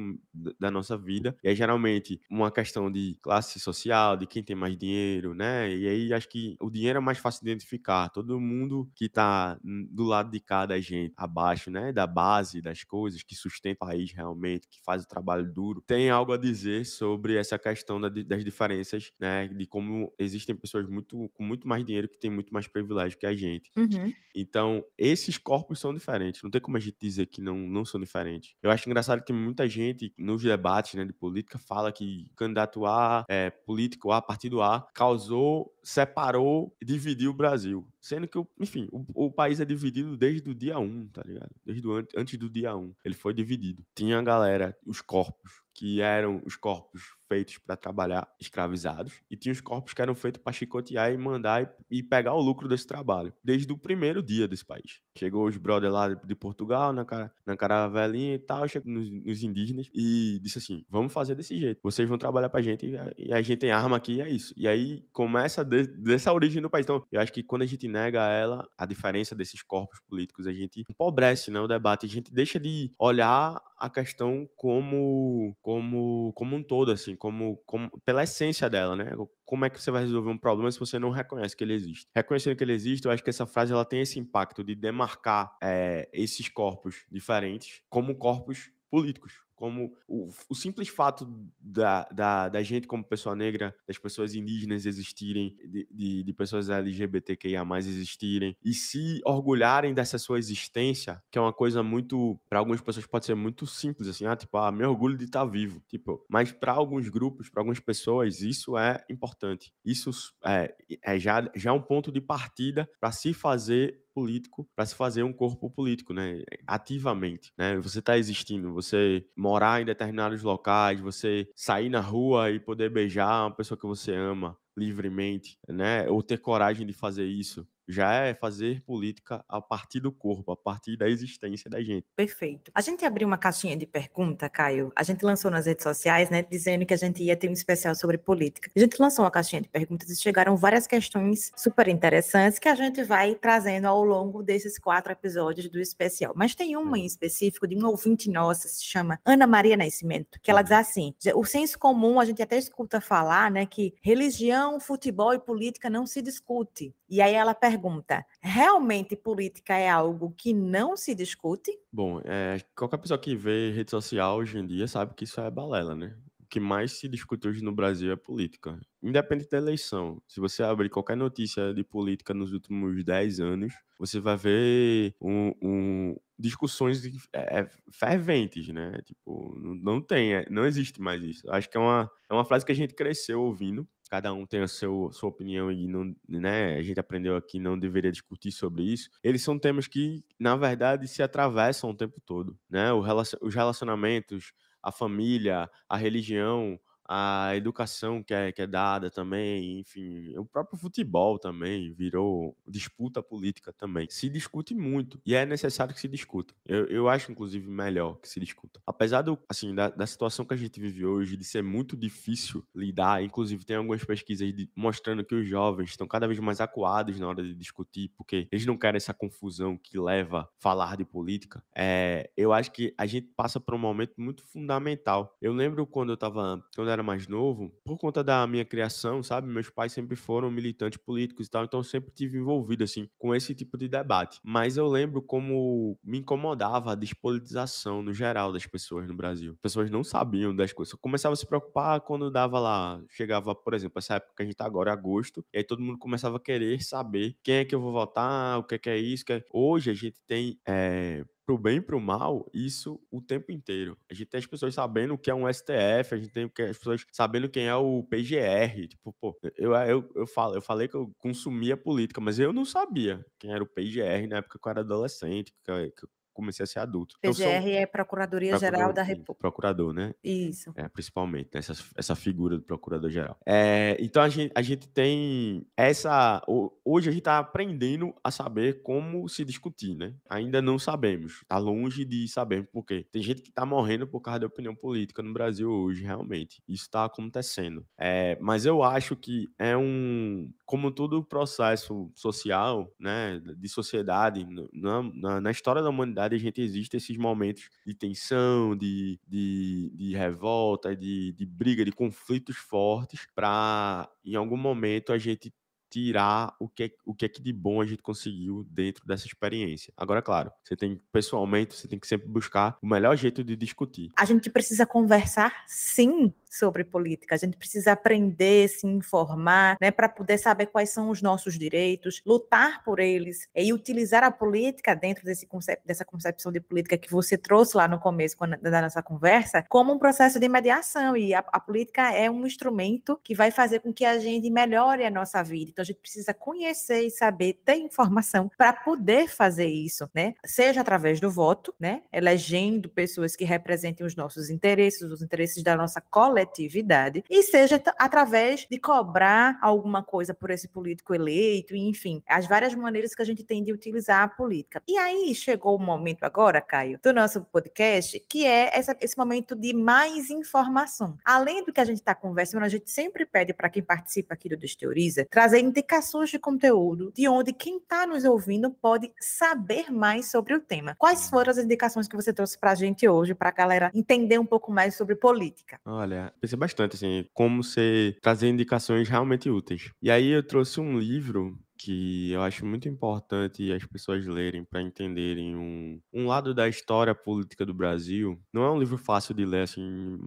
da 0.59 0.69
nossa 0.71 0.97
vida. 0.97 1.35
E 1.43 1.49
é 1.49 1.55
geralmente 1.55 2.19
uma 2.29 2.51
questão 2.51 2.91
de 2.91 3.17
classe 3.21 3.59
social, 3.59 4.15
de 4.17 4.25
quem 4.27 4.43
tem 4.43 4.55
mais 4.55 4.77
dinheiro, 4.77 5.33
né? 5.33 5.73
E 5.75 5.87
aí 5.87 6.13
acho 6.13 6.29
que 6.29 6.55
o 6.59 6.69
dinheiro 6.69 6.97
é 6.97 7.01
mais 7.01 7.17
fácil 7.17 7.43
de 7.43 7.51
identificar. 7.51 8.09
Todo 8.09 8.39
mundo 8.39 8.89
que 8.95 9.09
tá 9.09 9.57
do 9.63 10.03
lado 10.03 10.31
de 10.31 10.39
cá 10.39 10.65
da 10.65 10.79
gente, 10.79 11.13
abaixo, 11.17 11.69
né? 11.71 11.91
Da 11.91 12.05
base 12.07 12.61
das 12.61 12.83
coisas, 12.83 13.23
que 13.23 13.35
sustenta 13.35 13.83
o 13.83 13.87
país 13.87 14.11
realmente, 14.11 14.67
que 14.67 14.79
faz 14.83 15.03
o 15.03 15.07
trabalho 15.07 15.51
duro, 15.51 15.81
tem 15.85 16.09
algo 16.09 16.33
a 16.33 16.37
dizer 16.37 16.85
sobre 16.85 17.35
essa 17.35 17.57
questão 17.57 17.99
das 17.99 18.43
diferenças, 18.43 19.11
né? 19.19 19.47
De 19.47 19.65
como 19.65 20.13
existem 20.17 20.55
pessoas 20.55 20.87
muito, 20.87 21.29
com 21.33 21.43
muito 21.43 21.67
mais 21.67 21.85
dinheiro 21.85 22.09
que 22.09 22.19
têm 22.19 22.31
muito 22.31 22.42
muito 22.43 22.53
mais 22.53 22.67
privilégio 22.67 23.17
que 23.17 23.25
a 23.25 23.33
gente. 23.33 23.71
Uhum. 23.75 24.13
Então, 24.35 24.83
esses 24.97 25.37
corpos 25.37 25.79
são 25.79 25.93
diferentes. 25.93 26.41
Não 26.43 26.51
tem 26.51 26.59
como 26.59 26.77
a 26.77 26.79
gente 26.79 26.97
dizer 26.99 27.27
que 27.27 27.41
não, 27.41 27.57
não 27.57 27.85
são 27.85 27.99
diferentes. 27.99 28.55
Eu 28.61 28.69
acho 28.69 28.87
engraçado 28.89 29.23
que 29.23 29.31
muita 29.31 29.67
gente, 29.67 30.13
nos 30.17 30.41
debates 30.41 30.95
né, 30.95 31.05
de 31.05 31.13
política, 31.13 31.57
fala 31.57 31.91
que 31.91 32.29
candidato 32.35 32.85
A, 32.85 33.25
é, 33.29 33.49
político 33.49 34.11
A, 34.11 34.21
partido 34.21 34.61
A, 34.61 34.85
causou, 34.93 35.73
separou 35.83 36.75
e 36.81 36.85
dividiu 36.85 37.31
o 37.31 37.35
Brasil. 37.35 37.87
Sendo 38.01 38.27
que, 38.27 38.37
enfim, 38.59 38.89
o, 38.91 39.27
o 39.27 39.31
país 39.31 39.59
é 39.59 39.65
dividido 39.65 40.17
desde 40.17 40.49
o 40.49 40.55
dia 40.55 40.77
1, 40.77 41.07
tá 41.07 41.21
ligado? 41.25 41.51
Desde 41.65 41.87
o, 41.87 42.05
antes 42.17 42.37
do 42.37 42.49
dia 42.49 42.75
1. 42.75 42.93
Ele 43.05 43.15
foi 43.15 43.33
dividido. 43.33 43.85
Tinha 43.95 44.19
a 44.19 44.21
galera, 44.21 44.77
os 44.85 44.99
corpos, 44.99 45.61
que 45.73 46.01
eram 46.01 46.41
os 46.45 46.55
corpos 46.55 47.15
feitos 47.33 47.57
para 47.57 47.75
trabalhar 47.75 48.27
escravizados, 48.39 49.13
e 49.29 49.35
tinha 49.35 49.51
os 49.51 49.59
corpos 49.59 49.93
que 49.93 50.01
eram 50.01 50.13
feitos 50.13 50.41
para 50.41 50.53
chicotear 50.53 51.11
e 51.11 51.17
mandar 51.17 51.63
e, 51.89 51.97
e, 51.97 52.03
pegar 52.03 52.33
o 52.33 52.41
lucro 52.41 52.67
desse 52.67 52.85
trabalho, 52.85 53.33
desde 53.43 53.71
o 53.73 53.77
primeiro 53.77 54.21
dia 54.21 54.47
desse 54.47 54.63
país. 54.63 55.01
Chegou 55.17 55.47
os 55.47 55.57
brother 55.57 55.91
lá 55.91 56.13
de 56.13 56.35
Portugal, 56.35 56.93
na, 56.93 57.05
na 57.45 57.57
caravelinha 57.57 58.35
e 58.35 58.39
tal, 58.39 58.67
chegou 58.67 58.91
nos, 58.91 59.09
nos, 59.09 59.43
indígenas 59.43 59.89
e 59.93 60.39
disse 60.43 60.59
assim: 60.59 60.85
vamos 60.89 61.11
fazer 61.11 61.33
desse 61.33 61.57
jeito, 61.57 61.79
vocês 61.81 62.07
vão 62.07 62.17
trabalhar 62.17 62.49
pra 62.49 62.61
gente 62.61 62.85
e 62.85 62.97
a, 62.97 63.11
e 63.17 63.33
a 63.33 63.41
gente 63.41 63.59
tem 63.59 63.71
arma 63.71 63.97
aqui 63.97 64.13
e 64.13 64.21
é 64.21 64.29
isso. 64.29 64.53
E 64.55 64.67
aí 64.67 65.03
começa 65.11 65.63
de, 65.63 65.87
dessa 65.87 66.31
origem 66.31 66.61
do 66.61 66.69
país. 66.69 66.85
Então, 66.85 67.03
eu 67.11 67.19
acho 67.19 67.33
que 67.33 67.41
quando 67.41 67.63
a 67.63 67.65
gente 67.65 67.87
nega 67.87 68.29
ela, 68.29 68.67
a 68.77 68.85
diferença 68.85 69.35
desses 69.35 69.63
corpos 69.63 69.99
políticos, 70.07 70.45
a 70.45 70.53
gente 70.53 70.81
empobrece 70.87 71.49
né, 71.49 71.59
o 71.59 71.67
debate, 71.67 72.05
a 72.05 72.09
gente 72.09 72.31
deixa 72.31 72.59
de 72.59 72.91
olhar 72.99 73.59
a 73.83 73.89
questão 73.89 74.47
como 74.55 75.53
como 75.61 76.31
como 76.33 76.55
um 76.55 76.63
todo, 76.63 76.89
assim, 76.91 77.17
como, 77.17 77.57
como 77.65 77.91
pela 78.05 78.23
essência 78.23 78.69
dela, 78.69 78.95
né? 78.95 79.11
Como 79.45 79.65
é 79.65 79.69
que 79.69 79.81
você 79.81 79.91
vai 79.91 80.03
resolver 80.03 80.29
um 80.29 80.37
problema 80.37 80.71
se 80.71 80.79
você 80.79 80.97
não 80.97 81.09
reconhece 81.09 81.55
que 81.55 81.63
ele 81.65 81.73
existe? 81.73 82.07
Reconhecendo 82.15 82.55
que 82.55 82.63
ele 82.63 82.71
existe, 82.73 83.05
eu 83.05 83.11
acho 83.11 83.21
que 83.21 83.29
essa 83.29 83.45
frase 83.45 83.73
ela 83.73 83.83
tem 83.83 83.99
esse 84.01 84.17
impacto 84.17 84.63
de 84.63 84.73
demarcar 84.73 85.55
é, 85.61 86.09
esses 86.13 86.47
corpos 86.47 87.05
diferentes 87.11 87.81
como 87.89 88.15
corpos 88.15 88.71
políticos 88.89 89.33
como 89.55 89.95
o, 90.07 90.29
o 90.49 90.55
simples 90.55 90.89
fato 90.89 91.27
da, 91.59 92.07
da, 92.11 92.49
da, 92.49 92.63
gente 92.63 92.87
como 92.87 93.03
pessoa 93.03 93.35
negra, 93.35 93.75
das 93.87 93.97
pessoas 93.97 94.35
indígenas 94.35 94.85
existirem, 94.85 95.55
de, 95.65 95.87
de, 95.91 96.23
de 96.23 96.33
pessoas 96.33 96.69
LGBTQIA+, 96.69 97.63
existirem, 97.77 98.55
e 98.63 98.73
se 98.73 99.21
orgulharem 99.25 99.93
dessa 99.93 100.17
sua 100.17 100.39
existência, 100.39 101.21
que 101.31 101.37
é 101.37 101.41
uma 101.41 101.53
coisa 101.53 101.83
muito, 101.83 102.39
para 102.49 102.59
algumas 102.59 102.81
pessoas 102.81 103.05
pode 103.05 103.25
ser 103.25 103.35
muito 103.35 103.65
simples, 103.65 104.07
assim, 104.07 104.25
ah, 104.25 104.35
tipo, 104.35 104.57
ah, 104.57 104.71
me 104.71 104.85
orgulho 104.85 105.17
de 105.17 105.25
estar 105.25 105.45
tá 105.45 105.45
vivo, 105.45 105.81
tipo, 105.87 106.25
mas 106.29 106.51
para 106.51 106.71
alguns 106.71 107.09
grupos, 107.09 107.49
para 107.49 107.61
algumas 107.61 107.79
pessoas, 107.79 108.41
isso 108.41 108.77
é 108.77 109.03
importante. 109.09 109.73
Isso 109.85 110.11
é, 110.45 110.73
é 111.01 111.19
já, 111.19 111.49
já 111.55 111.69
é 111.69 111.73
um 111.73 111.81
ponto 111.81 112.11
de 112.11 112.21
partida 112.21 112.89
para 112.99 113.11
se 113.11 113.33
fazer 113.33 114.03
político 114.13 114.69
para 114.75 114.85
se 114.85 114.95
fazer 114.95 115.23
um 115.23 115.33
corpo 115.33 115.69
político, 115.69 116.13
né? 116.13 116.43
Ativamente, 116.67 117.51
né? 117.57 117.77
Você 117.79 117.99
está 117.99 118.17
existindo, 118.17 118.71
você 118.71 119.25
morar 119.43 119.81
em 119.81 119.85
determinados 119.85 120.41
locais, 120.41 121.01
você 121.01 121.49
sair 121.53 121.89
na 121.89 121.99
rua 121.99 122.49
e 122.49 122.59
poder 122.61 122.89
beijar 122.89 123.43
uma 123.43 123.55
pessoa 123.55 123.77
que 123.77 123.85
você 123.85 124.13
ama 124.15 124.57
livremente, 124.77 125.57
né? 125.67 126.09
Ou 126.09 126.23
ter 126.23 126.37
coragem 126.39 126.87
de 126.87 126.93
fazer 126.93 127.25
isso 127.25 127.67
já 127.87 128.13
é 128.13 128.33
fazer 128.33 128.81
política 128.81 129.43
a 129.47 129.61
partir 129.61 129.99
do 129.99 130.11
corpo, 130.11 130.51
a 130.51 130.57
partir 130.57 130.97
da 130.97 131.09
existência 131.09 131.69
da 131.69 131.81
gente. 131.81 132.05
Perfeito. 132.15 132.71
A 132.73 132.81
gente 132.81 133.05
abriu 133.05 133.27
uma 133.27 133.37
caixinha 133.37 133.75
de 133.75 133.85
pergunta, 133.85 134.49
Caio. 134.49 134.91
A 134.95 135.03
gente 135.03 135.23
lançou 135.23 135.51
nas 135.51 135.65
redes 135.65 135.83
sociais, 135.83 136.29
né, 136.29 136.43
dizendo 136.43 136.85
que 136.85 136.93
a 136.93 136.97
gente 136.97 137.23
ia 137.23 137.35
ter 137.35 137.49
um 137.49 137.53
especial 137.53 137.95
sobre 137.95 138.17
política. 138.17 138.71
A 138.75 138.79
gente 138.79 138.99
lançou 138.99 139.25
uma 139.25 139.31
caixinha 139.31 139.61
de 139.61 139.69
perguntas 139.69 140.09
e 140.09 140.15
chegaram 140.15 140.55
várias 140.55 140.87
questões 140.87 141.51
super 141.55 141.87
interessantes 141.87 142.59
que 142.59 142.67
a 142.67 142.75
gente 142.75 143.03
vai 143.03 143.35
trazendo 143.35 143.85
ao 143.85 144.03
longo 144.03 144.41
desses 144.43 144.77
quatro 144.77 145.11
episódios 145.11 145.69
do 145.69 145.79
especial. 145.79 146.33
Mas 146.35 146.55
tem 146.55 146.75
uma 146.75 146.97
em 146.97 147.05
específico 147.05 147.67
de 147.67 147.75
uma 147.75 147.89
ouvinte 147.89 148.29
nossa, 148.29 148.67
se 148.67 148.83
chama 148.83 149.19
Ana 149.25 149.47
Maria 149.47 149.77
Nascimento, 149.77 150.39
que 150.41 150.49
ela 150.49 150.61
diz 150.61 150.71
assim: 150.71 151.13
o 151.35 151.43
senso 151.43 151.77
comum 151.77 152.19
a 152.19 152.25
gente 152.25 152.41
até 152.41 152.57
escuta 152.57 153.01
falar, 153.01 153.51
né, 153.51 153.65
que 153.65 153.93
religião, 154.01 154.79
futebol 154.79 155.33
e 155.33 155.39
política 155.39 155.89
não 155.89 156.05
se 156.05 156.21
discute. 156.21 156.93
E 157.13 157.21
aí 157.21 157.35
ela 157.35 157.53
pergunta 157.53 158.25
realmente 158.41 159.15
política 159.15 159.77
é 159.77 159.87
algo 159.87 160.33
que 160.35 160.51
não 160.51 160.97
se 160.97 161.13
discute? 161.13 161.71
Bom, 161.91 162.19
é, 162.25 162.59
qualquer 162.75 162.97
pessoa 162.97 163.19
que 163.19 163.35
vê 163.35 163.69
rede 163.69 163.91
social 163.91 164.37
hoje 164.37 164.57
em 164.57 164.65
dia 164.65 164.87
sabe 164.87 165.13
que 165.13 165.23
isso 165.23 165.39
é 165.39 165.51
balela, 165.51 165.93
né? 165.93 166.17
O 166.41 166.47
que 166.47 166.59
mais 166.59 166.93
se 166.93 167.07
discute 167.07 167.47
hoje 167.47 167.63
no 167.63 167.71
Brasil 167.71 168.11
é 168.11 168.15
política. 168.15 168.79
Independente 168.99 169.51
da 169.51 169.59
eleição. 169.59 170.19
Se 170.27 170.39
você 170.39 170.63
abrir 170.63 170.89
qualquer 170.89 171.15
notícia 171.15 171.71
de 171.71 171.83
política 171.83 172.33
nos 172.33 172.51
últimos 172.51 173.03
10 173.03 173.39
anos, 173.39 173.75
você 173.99 174.19
vai 174.19 174.35
ver 174.35 175.15
um, 175.21 175.53
um 175.61 176.15
discussões 176.39 177.05
é, 177.31 177.59
é, 177.59 177.69
ferventes, 177.91 178.69
né? 178.69 178.97
Tipo, 179.05 179.55
não, 179.59 179.75
não 179.75 180.01
tem, 180.01 180.33
é, 180.33 180.47
não 180.49 180.65
existe 180.65 180.99
mais 180.99 181.21
isso. 181.21 181.47
Acho 181.51 181.69
que 181.69 181.77
é 181.77 181.79
uma, 181.79 182.09
é 182.27 182.33
uma 182.33 182.43
frase 182.43 182.65
que 182.65 182.71
a 182.71 182.75
gente 182.75 182.95
cresceu 182.95 183.39
ouvindo 183.39 183.87
cada 184.13 184.31
um 184.31 184.45
tem 184.45 184.61
a 184.61 184.67
seu, 184.67 185.09
sua 185.11 185.29
opinião 185.29 185.71
e 185.71 185.87
não, 185.87 186.15
né, 186.29 186.77
a 186.77 186.83
gente 186.83 186.99
aprendeu 186.99 187.35
aqui 187.35 187.57
não 187.59 187.79
deveria 187.79 188.11
discutir 188.11 188.51
sobre 188.51 188.83
isso. 188.83 189.09
Eles 189.23 189.41
são 189.41 189.57
temas 189.57 189.87
que, 189.87 190.23
na 190.39 190.55
verdade, 190.55 191.07
se 191.07 191.23
atravessam 191.23 191.89
o 191.89 191.97
tempo 191.97 192.21
todo, 192.23 192.55
né? 192.69 192.93
os 192.93 193.55
relacionamentos, 193.55 194.53
a 194.83 194.91
família, 194.91 195.67
a 195.89 195.97
religião, 195.97 196.79
a 197.07 197.55
educação 197.55 198.23
que 198.23 198.33
é, 198.33 198.51
que 198.51 198.61
é 198.61 198.67
dada 198.67 199.09
também, 199.09 199.79
enfim, 199.79 200.37
o 200.37 200.45
próprio 200.45 200.77
futebol 200.77 201.37
também 201.37 201.93
virou 201.93 202.55
disputa 202.67 203.21
política 203.21 203.73
também. 203.73 204.07
Se 204.09 204.29
discute 204.29 204.73
muito 204.73 205.19
e 205.25 205.35
é 205.35 205.45
necessário 205.45 205.93
que 205.93 205.99
se 205.99 206.07
discuta. 206.07 206.53
Eu, 206.65 206.85
eu 206.87 207.09
acho, 207.09 207.31
inclusive, 207.31 207.67
melhor 207.67 208.19
que 208.19 208.29
se 208.29 208.39
discuta. 208.39 208.81
Apesar 208.85 209.21
do, 209.21 209.37
assim, 209.49 209.73
da, 209.73 209.89
da 209.89 210.05
situação 210.05 210.45
que 210.45 210.53
a 210.53 210.57
gente 210.57 210.79
vive 210.79 211.05
hoje, 211.05 211.37
de 211.37 211.43
ser 211.43 211.63
muito 211.63 211.95
difícil 211.95 212.65
lidar, 212.75 213.23
inclusive 213.23 213.65
tem 213.65 213.75
algumas 213.75 214.03
pesquisas 214.03 214.53
de, 214.53 214.69
mostrando 214.75 215.23
que 215.23 215.35
os 215.35 215.47
jovens 215.47 215.89
estão 215.89 216.07
cada 216.07 216.27
vez 216.27 216.39
mais 216.39 216.61
acuados 216.61 217.19
na 217.19 217.27
hora 217.27 217.43
de 217.43 217.53
discutir, 217.53 218.11
porque 218.15 218.47
eles 218.51 218.65
não 218.65 218.77
querem 218.77 218.97
essa 218.97 219.13
confusão 219.13 219.77
que 219.77 219.99
leva 219.99 220.41
a 220.41 220.49
falar 220.59 220.97
de 220.97 221.05
política. 221.05 221.63
É, 221.75 222.29
eu 222.35 222.53
acho 222.53 222.71
que 222.71 222.93
a 222.97 223.05
gente 223.05 223.27
passa 223.35 223.59
por 223.59 223.75
um 223.75 223.79
momento 223.79 224.13
muito 224.17 224.43
fundamental. 224.45 225.35
Eu 225.41 225.53
lembro 225.53 225.85
quando 225.85 226.09
eu 226.09 226.15
estava 226.15 226.63
era 226.93 227.03
mais 227.03 227.27
novo, 227.27 227.71
por 227.83 227.97
conta 227.97 228.23
da 228.23 228.45
minha 228.47 228.65
criação, 228.65 229.21
sabe? 229.21 229.47
Meus 229.47 229.69
pais 229.69 229.91
sempre 229.91 230.15
foram 230.15 230.49
militantes 230.51 230.97
políticos 230.97 231.47
e 231.47 231.49
tal, 231.49 231.65
então 231.65 231.79
eu 231.79 231.83
sempre 231.83 232.11
tive 232.11 232.37
envolvido, 232.37 232.83
assim, 232.83 233.09
com 233.17 233.33
esse 233.35 233.53
tipo 233.53 233.77
de 233.77 233.87
debate. 233.87 234.39
Mas 234.43 234.77
eu 234.77 234.87
lembro 234.87 235.21
como 235.21 235.97
me 236.03 236.19
incomodava 236.19 236.91
a 236.91 236.95
despolitização 236.95 238.01
no 238.01 238.13
geral 238.13 238.51
das 238.53 238.65
pessoas 238.65 239.07
no 239.07 239.15
Brasil. 239.15 239.53
As 239.53 239.59
pessoas 239.59 239.89
não 239.89 240.03
sabiam 240.03 240.55
das 240.55 240.71
coisas. 240.71 240.93
Eu 240.93 240.99
começava 240.99 241.33
a 241.33 241.35
se 241.35 241.45
preocupar 241.45 242.01
quando 242.01 242.31
dava 242.31 242.59
lá, 242.59 243.01
chegava, 243.09 243.55
por 243.55 243.73
exemplo, 243.73 243.99
essa 243.99 244.15
época 244.15 244.33
que 244.37 244.43
a 244.43 244.45
gente 244.45 244.55
tá 244.55 244.65
agora, 244.65 244.91
agosto, 244.93 245.45
e 245.53 245.57
aí 245.57 245.63
todo 245.63 245.81
mundo 245.81 245.97
começava 245.97 246.37
a 246.37 246.39
querer 246.39 246.83
saber 246.83 247.35
quem 247.43 247.55
é 247.55 247.65
que 247.65 247.73
eu 247.75 247.81
vou 247.81 247.91
votar, 247.91 248.59
o 248.59 248.63
que 248.63 248.75
é 248.75 248.77
que 248.77 248.89
é 248.89 248.97
isso. 248.97 249.25
Que 249.25 249.33
é... 249.33 249.43
Hoje 249.51 249.91
a 249.91 249.93
gente 249.93 250.17
tem 250.25 250.59
é, 250.67 251.25
pro 251.45 251.57
bem 251.57 251.77
e 251.77 251.81
pro 251.81 251.99
mal, 251.99 252.49
isso 252.53 252.99
o 253.11 253.21
tempo 253.21 253.51
inteiro. 253.51 253.97
A 254.09 254.13
gente 254.13 254.27
tem 254.27 254.39
as 254.39 254.45
pessoas 254.45 254.73
sabendo 254.73 255.13
o 255.13 255.17
que 255.17 255.29
é 255.29 255.35
um 255.35 255.51
STF, 255.51 256.13
a 256.13 256.17
gente 256.17 256.29
tem 256.29 256.45
as 256.69 256.77
pessoas 256.77 257.05
sabendo 257.11 257.49
quem 257.49 257.67
é 257.67 257.75
o 257.75 258.03
PGR. 258.03 258.87
Tipo, 258.87 259.13
pô, 259.13 259.37
eu, 259.57 259.73
eu, 259.73 260.11
eu, 260.15 260.27
falo, 260.27 260.55
eu 260.55 260.61
falei 260.61 260.87
que 260.87 260.95
eu 260.95 261.13
consumia 261.17 261.75
política, 261.75 262.21
mas 262.21 262.39
eu 262.39 262.53
não 262.53 262.65
sabia 262.65 263.25
quem 263.39 263.51
era 263.51 263.63
o 263.63 263.67
PGR 263.67 264.27
na 264.27 264.37
época 264.37 264.59
que 264.59 264.67
eu 264.67 264.71
era 264.71 264.81
adolescente, 264.81 265.53
que, 265.63 265.91
que 265.91 266.07
comecei 266.33 266.63
a 266.63 266.67
ser 266.67 266.79
adulto. 266.79 267.15
PGR 267.21 267.43
então, 267.43 267.69
é 267.69 267.85
Procuradoria-Geral 267.85 268.91
da 268.91 269.03
República. 269.03 269.35
Procurador, 269.35 269.93
né? 269.93 270.13
Isso. 270.23 270.71
É, 270.75 270.87
principalmente, 270.87 271.49
né? 271.53 271.59
essa, 271.59 271.73
essa 271.95 272.15
figura 272.15 272.57
do 272.57 272.63
Procurador-Geral. 272.63 273.37
É, 273.45 273.97
então, 273.99 274.21
a 274.21 274.29
gente, 274.29 274.51
a 274.55 274.61
gente 274.61 274.87
tem 274.87 275.65
essa... 275.77 276.41
Hoje 276.83 277.09
a 277.09 277.11
gente 277.11 277.21
está 277.21 277.39
aprendendo 277.39 278.13
a 278.23 278.31
saber 278.31 278.81
como 278.81 279.27
se 279.29 279.45
discutir, 279.45 279.95
né? 279.95 280.13
Ainda 280.29 280.61
não 280.61 280.79
sabemos. 280.79 281.41
Está 281.41 281.57
longe 281.57 282.03
de 282.05 282.27
saber 282.27 282.67
por 282.67 282.83
quê. 282.83 283.05
Tem 283.11 283.21
gente 283.21 283.41
que 283.41 283.49
está 283.49 283.65
morrendo 283.65 284.07
por 284.07 284.21
causa 284.21 284.41
da 284.41 284.47
opinião 284.47 284.75
política 284.75 285.21
no 285.21 285.33
Brasil 285.33 285.69
hoje, 285.69 286.03
realmente. 286.03 286.61
Isso 286.67 286.83
está 286.83 287.05
acontecendo. 287.05 287.85
É, 287.97 288.37
mas 288.41 288.65
eu 288.65 288.83
acho 288.83 289.15
que 289.15 289.49
é 289.59 289.77
um... 289.77 290.51
Como 290.65 290.91
todo 290.91 291.23
processo 291.23 292.09
social, 292.15 292.91
né? 292.99 293.41
De 293.57 293.69
sociedade, 293.69 294.45
na, 294.73 295.03
na, 295.13 295.41
na 295.41 295.51
história 295.51 295.81
da 295.81 295.89
humanidade, 295.89 296.22
sociedade 296.23 296.35
a 296.35 296.39
gente 296.39 296.61
existe 296.61 296.97
esses 296.97 297.17
momentos 297.17 297.69
de 297.85 297.93
tensão, 297.93 298.75
de, 298.75 299.19
de, 299.27 299.91
de 299.95 300.15
revolta, 300.15 300.95
de, 300.95 301.33
de 301.33 301.45
briga, 301.45 301.83
de 301.83 301.91
conflitos 301.91 302.57
fortes, 302.57 303.27
para 303.35 304.09
em 304.25 304.35
algum 304.35 304.57
momento 304.57 305.11
a 305.11 305.17
gente 305.17 305.53
tirar 305.89 306.55
o 306.59 306.67
que, 306.67 306.91
o 307.05 307.13
que 307.13 307.25
é 307.25 307.29
que 307.29 307.39
de 307.39 307.53
bom 307.53 307.79
a 307.79 307.85
gente 307.85 308.01
conseguiu 308.01 308.65
dentro 308.67 309.05
dessa 309.05 309.27
experiência. 309.27 309.93
Agora, 309.95 310.23
claro, 310.23 310.51
você 310.63 310.75
tem 310.75 310.99
pessoalmente, 311.11 311.75
você 311.75 311.87
tem 311.87 311.99
que 311.99 312.07
sempre 312.07 312.27
buscar 312.27 312.77
o 312.81 312.87
melhor 312.87 313.15
jeito 313.15 313.43
de 313.43 313.55
discutir. 313.55 314.09
A 314.17 314.25
gente 314.25 314.49
precisa 314.49 314.87
conversar, 314.87 315.63
sim, 315.67 316.33
sobre 316.53 316.83
política. 316.83 317.33
A 317.33 317.37
gente 317.37 317.57
precisa 317.57 317.93
aprender, 317.93 318.67
se 318.67 318.85
informar, 318.85 319.75
né, 319.81 319.89
para 319.89 320.07
poder 320.07 320.37
saber 320.37 320.67
quais 320.67 320.91
são 320.91 321.09
os 321.09 321.21
nossos 321.21 321.57
direitos, 321.57 322.21
lutar 322.25 322.83
por 322.83 322.99
eles 322.99 323.47
e 323.55 323.73
utilizar 323.73 324.23
a 324.23 324.29
política 324.29 324.95
dentro 324.95 325.25
desse 325.25 325.47
conceito, 325.47 325.81
dessa 325.83 326.05
concepção 326.05 326.51
de 326.51 326.59
política 326.59 326.97
que 326.97 327.09
você 327.09 327.37
trouxe 327.37 327.75
lá 327.75 327.87
no 327.87 327.99
começo 327.99 328.37
da 328.61 328.81
nossa 328.81 329.01
conversa, 329.01 329.65
como 329.67 329.91
um 329.91 329.97
processo 329.97 330.39
de 330.39 330.47
mediação. 330.47 331.17
E 331.17 331.33
a, 331.33 331.43
a 331.51 331.59
política 331.59 332.13
é 332.13 332.29
um 332.29 332.45
instrumento 332.45 333.19
que 333.23 333.33
vai 333.33 333.49
fazer 333.49 333.79
com 333.79 333.91
que 333.91 334.05
a 334.05 334.19
gente 334.19 334.49
melhore 334.49 335.03
a 335.03 335.09
nossa 335.09 335.41
vida. 335.41 335.71
Então 335.71 335.81
a 335.81 335.85
gente 335.85 335.99
precisa 335.99 336.33
conhecer 336.33 337.07
e 337.07 337.09
saber, 337.09 337.61
ter 337.65 337.75
informação 337.75 338.49
para 338.55 338.73
poder 338.73 339.27
fazer 339.27 339.67
isso, 339.67 340.07
né? 340.13 340.35
Seja 340.45 340.81
através 340.81 341.19
do 341.19 341.31
voto, 341.31 341.73
né? 341.79 342.03
Elegendo 342.11 342.89
pessoas 342.89 343.35
que 343.35 343.43
representem 343.43 344.05
os 344.05 344.15
nossos 344.15 344.49
interesses, 344.49 345.01
os 345.01 345.21
interesses 345.21 345.63
da 345.63 345.75
nossa 345.75 345.99
coletividade 345.99 346.42
coletividade, 346.43 347.23
e 347.29 347.43
seja 347.43 347.81
através 347.97 348.67
de 348.69 348.77
cobrar 348.77 349.57
alguma 349.61 350.03
coisa 350.03 350.33
por 350.33 350.51
esse 350.51 350.67
político 350.67 351.13
eleito, 351.13 351.75
enfim, 351.75 352.21
as 352.27 352.47
várias 352.47 352.75
maneiras 352.75 353.15
que 353.15 353.21
a 353.21 353.25
gente 353.25 353.43
tem 353.43 353.63
de 353.63 353.71
utilizar 353.71 354.23
a 354.23 354.27
política. 354.27 354.81
E 354.87 354.97
aí 354.97 355.33
chegou 355.33 355.75
o 355.75 355.79
momento 355.79 356.23
agora, 356.23 356.61
Caio, 356.61 356.99
do 357.01 357.13
nosso 357.13 357.41
podcast, 357.45 358.19
que 358.27 358.45
é 358.45 358.77
essa, 358.77 358.95
esse 358.99 359.17
momento 359.17 359.55
de 359.55 359.73
mais 359.73 360.29
informação. 360.29 361.17
Além 361.23 361.63
do 361.63 361.71
que 361.71 361.81
a 361.81 361.85
gente 361.85 361.97
está 361.97 362.13
conversando, 362.13 362.63
a 362.63 362.69
gente 362.69 362.89
sempre 362.89 363.25
pede 363.25 363.53
para 363.53 363.69
quem 363.69 363.83
participa 363.83 364.33
aqui 364.33 364.49
do 364.49 364.57
Desteoriza 364.57 365.25
trazer 365.29 365.59
indicações 365.59 366.29
de 366.29 366.39
conteúdo 366.39 367.11
de 367.15 367.27
onde 367.27 367.53
quem 367.53 367.77
está 367.77 368.05
nos 368.05 368.23
ouvindo 368.23 368.71
pode 368.71 369.11
saber 369.19 369.91
mais 369.91 370.29
sobre 370.29 370.53
o 370.53 370.59
tema. 370.59 370.95
Quais 370.97 371.29
foram 371.29 371.51
as 371.51 371.57
indicações 371.57 372.07
que 372.07 372.15
você 372.15 372.33
trouxe 372.33 372.57
para 372.57 372.71
a 372.71 372.75
gente 372.75 373.07
hoje, 373.07 373.33
para 373.33 373.49
a 373.49 373.53
galera 373.53 373.91
entender 373.93 374.39
um 374.39 374.45
pouco 374.45 374.71
mais 374.71 374.95
sobre 374.95 375.15
política? 375.15 375.79
Olha, 375.85 376.32
pensei 376.41 376.57
bastante, 376.57 376.95
assim, 376.95 377.25
como 377.33 377.63
você 377.63 378.15
trazer 378.21 378.49
indicações 378.49 379.07
realmente 379.09 379.49
úteis. 379.49 379.91
E 380.01 380.09
aí 380.11 380.29
eu 380.29 380.45
trouxe 380.45 380.79
um 380.79 380.97
livro 380.99 381.57
que 381.77 382.31
eu 382.31 382.41
acho 382.41 382.65
muito 382.65 382.87
importante 382.87 383.71
as 383.73 383.85
pessoas 383.85 384.25
lerem 384.25 384.63
para 384.63 384.81
entenderem 384.81 385.55
um, 385.55 385.99
um 386.13 386.27
lado 386.27 386.53
da 386.53 386.67
história 386.67 387.13
política 387.13 387.65
do 387.65 387.73
Brasil. 387.73 388.39
Não 388.53 388.63
é 388.63 388.71
um 388.71 388.79
livro 388.79 388.97
fácil 388.97 389.33
de 389.33 389.45
ler, 389.45 389.63
assim, 389.63 390.17